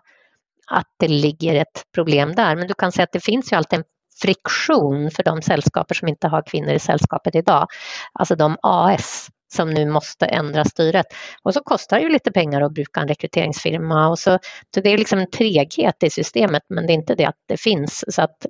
[0.71, 2.55] att det ligger ett problem där.
[2.55, 3.85] Men du kan säga att det finns ju alltid en
[4.21, 7.67] friktion för de sällskaper som inte har kvinnor i sällskapet idag.
[8.13, 11.05] Alltså de AS som nu måste ändra styret.
[11.43, 14.39] Och så kostar det ju lite pengar att bruka en rekryteringsfirma och så,
[14.75, 17.57] så det är liksom en treghet i systemet men det är inte det att det
[17.57, 18.03] finns.
[18.07, 18.45] Så att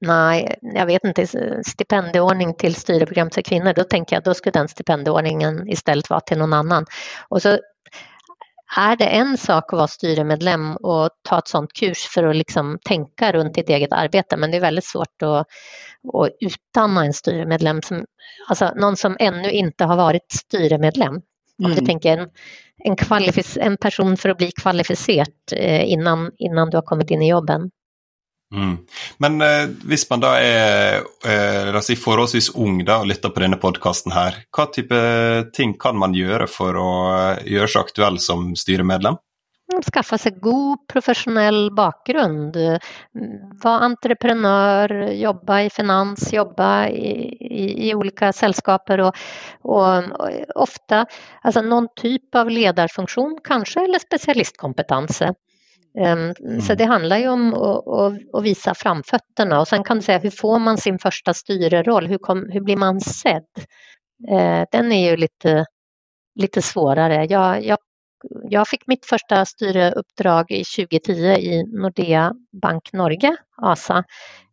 [0.00, 1.26] Nej, jag vet inte,
[1.66, 6.38] stipendieordning till styreprogram för kvinnor, då tänker jag då skulle den stipendieordningen istället vara till
[6.38, 6.86] någon annan.
[7.28, 7.58] Och så
[8.76, 12.78] är det en sak att vara styremedlem och ta ett sådant kurs för att liksom
[12.84, 15.46] tänka runt ditt eget arbete men det är väldigt svårt att,
[16.14, 18.04] att utdanna en styremedlem, som,
[18.48, 21.14] alltså någon som ännu inte har varit styremedlem.
[21.58, 21.76] Om mm.
[21.78, 22.28] du tänker en,
[22.84, 22.96] en,
[23.60, 27.70] en, person för att bli kvalificerad eh, innan, innan du har kommit in i jobben.
[28.54, 28.76] Mm.
[29.18, 33.58] Men eh, hvis man da er eh, si forholdsvis ung da, og lytter på denne
[33.60, 38.20] podkasten her, hva type eh, ting kan man gjøre for å eh, gjøre seg aktuell
[38.22, 39.18] som styremedlem?
[39.72, 42.56] Mm, skaffa sig god professionell bakgrund.
[43.62, 49.16] Vara entreprenör, jobba i finans, jobba i, i, i olika sällskaper och,
[49.62, 51.06] och, och, ofta
[51.42, 55.22] alltså någon typ av ledarfunktion kanske eller specialistkompetens.
[55.98, 56.76] Ehm, så mm.
[56.76, 57.54] det handlar ju om
[58.34, 62.06] att, visa framfötterna och sen kan du säga hur får man sin första styreroll?
[62.06, 63.46] Hur, kom, hur blir man sedd?
[64.28, 65.64] Eh, den är ju lite,
[66.34, 67.26] lite svårare.
[67.30, 67.78] Jag, jag,
[68.48, 72.32] jag fick mitt första styreuppdrag i 2010 i Nordea
[72.62, 74.04] Bank Norge, ASA,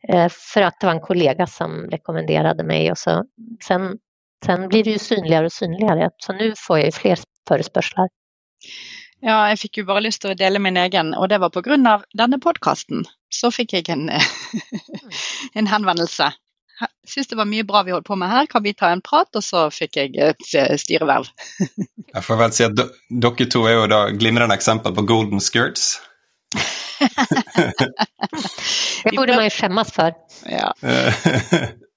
[0.08, 3.26] eh, för att det var en kollega som rekommenderade mig och så,
[3.68, 3.98] sen,
[4.46, 6.10] sen blir det ju synligare och synligare.
[6.18, 8.08] Så nu får jag ju fler förespörslar.
[9.22, 12.00] Ja, jeg fikk jo bare lyst til å dele min egen, og det var pga.
[12.18, 13.06] denne podkasten.
[13.32, 14.10] Så fikk jeg en,
[15.58, 16.32] en henvendelse.
[17.06, 19.30] Syns det var mye bra vi holdt på med her, kan vi ta en prat?
[19.38, 21.30] Og så fikk jeg et eh, styreverv.
[22.16, 26.00] jeg får vel si at dere to er jo da glimrende eksempel på golden skirts.
[29.06, 30.18] det borde man jo skjemmes for.
[30.50, 30.74] Ja.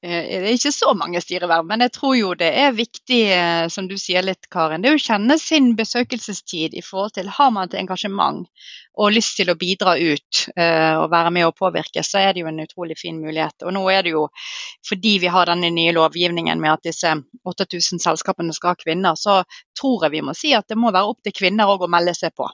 [0.04, 3.66] Eh, det er ikke så mange styreverv, men jeg tror jo det er viktig, eh,
[3.72, 7.52] som du sier litt, Karin, det er å kjenne sin besøkelsestid i forhold til har
[7.54, 8.42] man et engasjement
[9.00, 12.42] og lyst til å bidra ut eh, og være med og påvirke, så er det
[12.42, 13.64] jo en utrolig fin mulighet.
[13.64, 14.26] Og nå er det jo
[14.84, 17.14] fordi vi har denne nye lovgivningen med at disse
[17.48, 19.40] 8000 selskapene skal ha kvinner, så
[19.78, 22.12] tror jeg vi må si at det må være opp til kvinner òg å melde
[22.18, 22.50] seg på.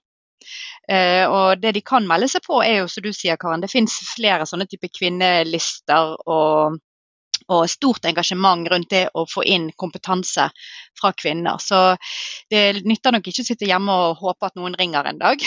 [0.90, 3.68] Uh, og det de kan melde seg på, er jo som du sier, Karen, det
[3.70, 6.80] finnes flere sånne type kvinnelister og
[7.50, 10.48] og stort engasjement rundt det å få inn kompetanse
[11.00, 11.58] fra kvinner.
[11.62, 11.96] Så
[12.50, 15.42] det nytter nok ikke å sitte hjemme og håpe at noen ringer en dag.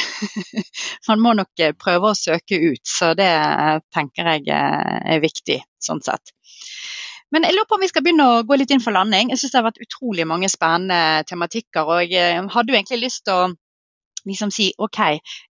[1.10, 5.24] Man må nok eh, prøve å søke ut, så det eh, tenker jeg eh, er
[5.24, 6.36] viktig sånn sett.
[7.34, 9.32] Men jeg lurer på om vi skal begynne å gå litt inn for landing.
[9.34, 11.88] Jeg syns det har vært utrolig mange spennende tematikker.
[11.90, 13.48] Og jeg hadde jo egentlig lyst til å
[14.28, 15.00] liksom si OK,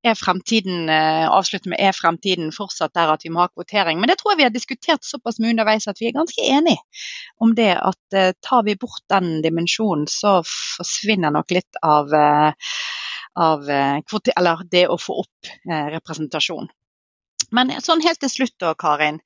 [0.04, 4.00] er fremtiden eh, avslutte med er fremtiden fortsatt der at vi må ha kvotering?
[4.00, 6.82] Men det tror jeg vi har diskutert såpass mye underveis at vi er ganske enige
[7.42, 12.76] om det at eh, tar vi bort den dimensjonen, så forsvinner nok litt av, eh,
[13.40, 16.70] av eh, kvote, eller det å få opp representasjon.
[17.52, 19.20] Men sånn helt til slutt da, Karin.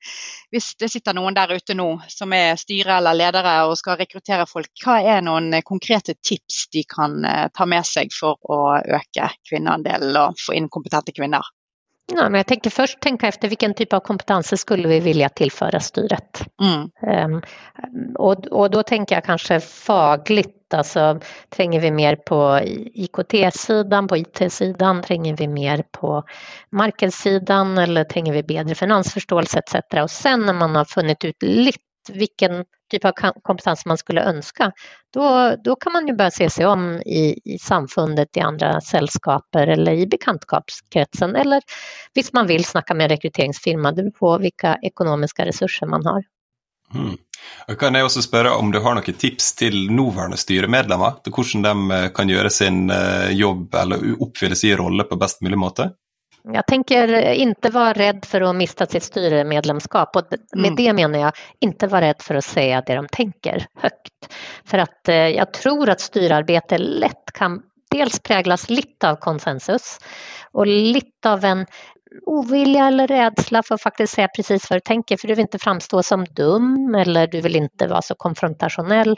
[0.50, 4.48] Hvis det sitter noen der ute nå som er styre eller ledere og skal rekruttere
[4.50, 9.30] folk, hva er noen konkrete tips de kan eh, ta med seg for å øke
[9.48, 11.46] kvinneandelen og få inn kompetente kvinner?
[12.12, 15.80] Ja, men jag tänker först tänka efter vilken typ av kompetenser skulle vi vilja tillföra
[15.80, 16.42] styret.
[16.62, 17.32] Mm.
[17.34, 17.42] Um,
[18.18, 21.20] och, och då tänker jag kanske fagligt, alltså
[21.56, 22.60] tränger vi mer på
[22.94, 26.22] IKT-sidan, på IT-sidan, tränger vi mer på
[26.72, 29.74] marknadssidan eller tränger vi bättre finansförståelse etc.
[30.02, 34.72] Och sen när man har funnit ut lite vilken typ av kompetens man skulle önska,
[35.14, 39.66] då, då kan man ju börja se sig om i, i samfundet, i andra sällskaper
[39.66, 41.62] eller i bekantskapskretsen eller
[42.14, 46.24] visst man vill snacka med en rekryteringsfirma, det beror på vilka ekonomiska resurser man har.
[46.94, 47.16] Mm.
[47.66, 51.64] Jag kan också også spørre om du har noen tips til nåværende styremedlemmer til hvordan
[51.66, 55.90] de eh, kan gjøre sin eh, jobb eller oppfylle sin rolle på best mulig måte?
[56.52, 60.22] Jag tänker inte vara rädd för att mista sitt styremedlemskap och
[60.52, 60.76] med mm.
[60.76, 64.34] det menar jag inte vara rädd för att säga det de tänker högt.
[64.64, 69.98] För att eh, jag tror att styrarbete lätt kan dels präglas lite av konsensus
[70.52, 71.66] och lite av en
[72.26, 75.58] ovilja eller rädsla för att faktiskt säga precis vad du tänker för du vill inte
[75.58, 79.16] framstå som dum eller du vill inte vara så konfrontationell.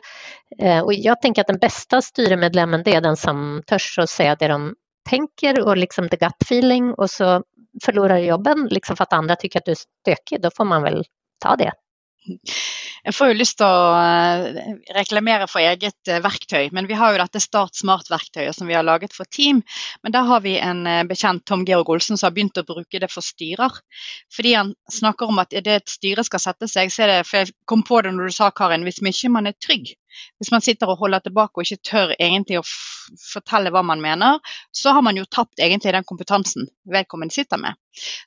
[0.58, 4.36] Eh, och jag tänker att den bästa styremedlemmen det är den som törs att säga
[4.36, 4.74] det de
[5.08, 7.42] tänker och liksom the gut feeling och så
[7.84, 10.82] förlorar du jobben liksom för att andra tycker att du är stökig, då får man
[10.82, 11.04] väl
[11.38, 11.72] ta det.
[13.04, 16.96] Jeg får jo lyst til å för reklamere for eget eh, verktyg, verktøy, men vi
[16.98, 19.62] har jo dette Start Smart-verktøyet som vi har laget for team.
[20.02, 22.66] Men där har vi en eh, bekant, bekjent, Tom Georg Olsen, som har begynt å
[22.68, 23.72] bruke det for styrer.
[24.34, 27.38] Fordi han snakker om at det et styre skal sette seg, så er det For
[27.44, 29.94] jeg kom på det når du sa, Karin, hvis ikke man er trygg,
[30.38, 32.66] hvis man sitter og holder tilbake og ikke tør egentlig å
[33.22, 34.42] fortelle hva man mener,
[34.74, 37.78] så har man jo tapt egentlig den kompetansen vedkommende sitter med.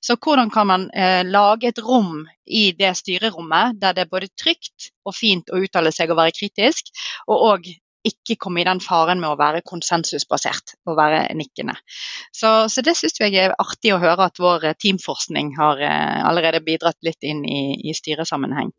[0.03, 4.31] Så hvordan kan man eh, lage et rom i det styrerommet der det er både
[4.37, 6.91] trygt og fint å uttale seg og være kritisk,
[7.27, 7.71] og òg
[8.07, 11.75] ikke komme i den faren med å være konsensusbasert og være nikkende.
[12.33, 16.63] Så, så det syns jeg er artig å høre at vår teamforskning har eh, allerede
[16.65, 18.71] bidratt litt inn i, i styresammenheng.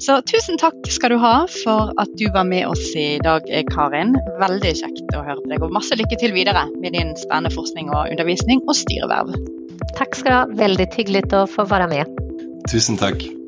[0.00, 4.14] Så tusen takk skal du ha for at du var med oss i dag, Karin.
[4.40, 5.66] Veldig kjekt å høre på deg.
[5.66, 9.36] Og masse lykke til videre med din spennende forskning og undervisning og styreverv.
[9.98, 10.64] Takk skal du ha.
[10.64, 12.18] Veldig hyggelig å få være med.
[12.70, 13.41] Tusen takk.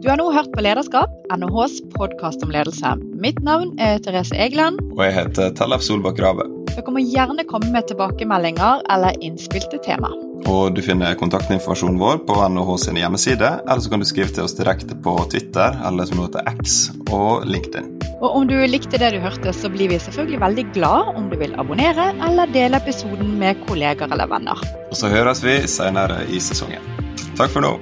[0.00, 2.94] Du har nå hørt på Lederskap, NHHs podkast om ledelse.
[3.20, 4.78] Mitt navn er Therese Egeland.
[4.94, 6.46] Og jeg heter Tellef Solbakk Rave.
[6.70, 10.08] Dere må gjerne komme med tilbakemeldinger eller innspill til tema.
[10.48, 14.46] Og du finner kontaktinformasjonen vår på NHH sin hjemmeside, eller så kan du skrive til
[14.48, 16.80] oss direkte på Twitter, eller som heter X,
[17.12, 17.92] og LinkedIn.
[18.22, 21.36] Og om du likte det du hørte, så blir vi selvfølgelig veldig glad om du
[21.44, 24.64] vil abonnere eller dele episoden med kolleger eller venner.
[24.88, 26.88] Og så høres vi senere i sesongen.
[27.36, 27.76] Takk for nå.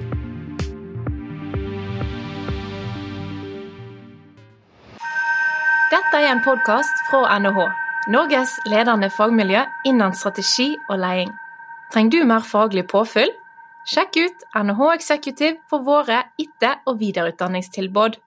[5.89, 7.63] Dette er en podkast fra NHH,
[8.13, 11.31] Norges ledende fagmiljø innen strategi og leding.
[11.89, 13.31] Trenger du mer faglig påfyll?
[13.89, 18.19] Sjekk ut NHH Executive for våre etter- og videreutdanningstilbud.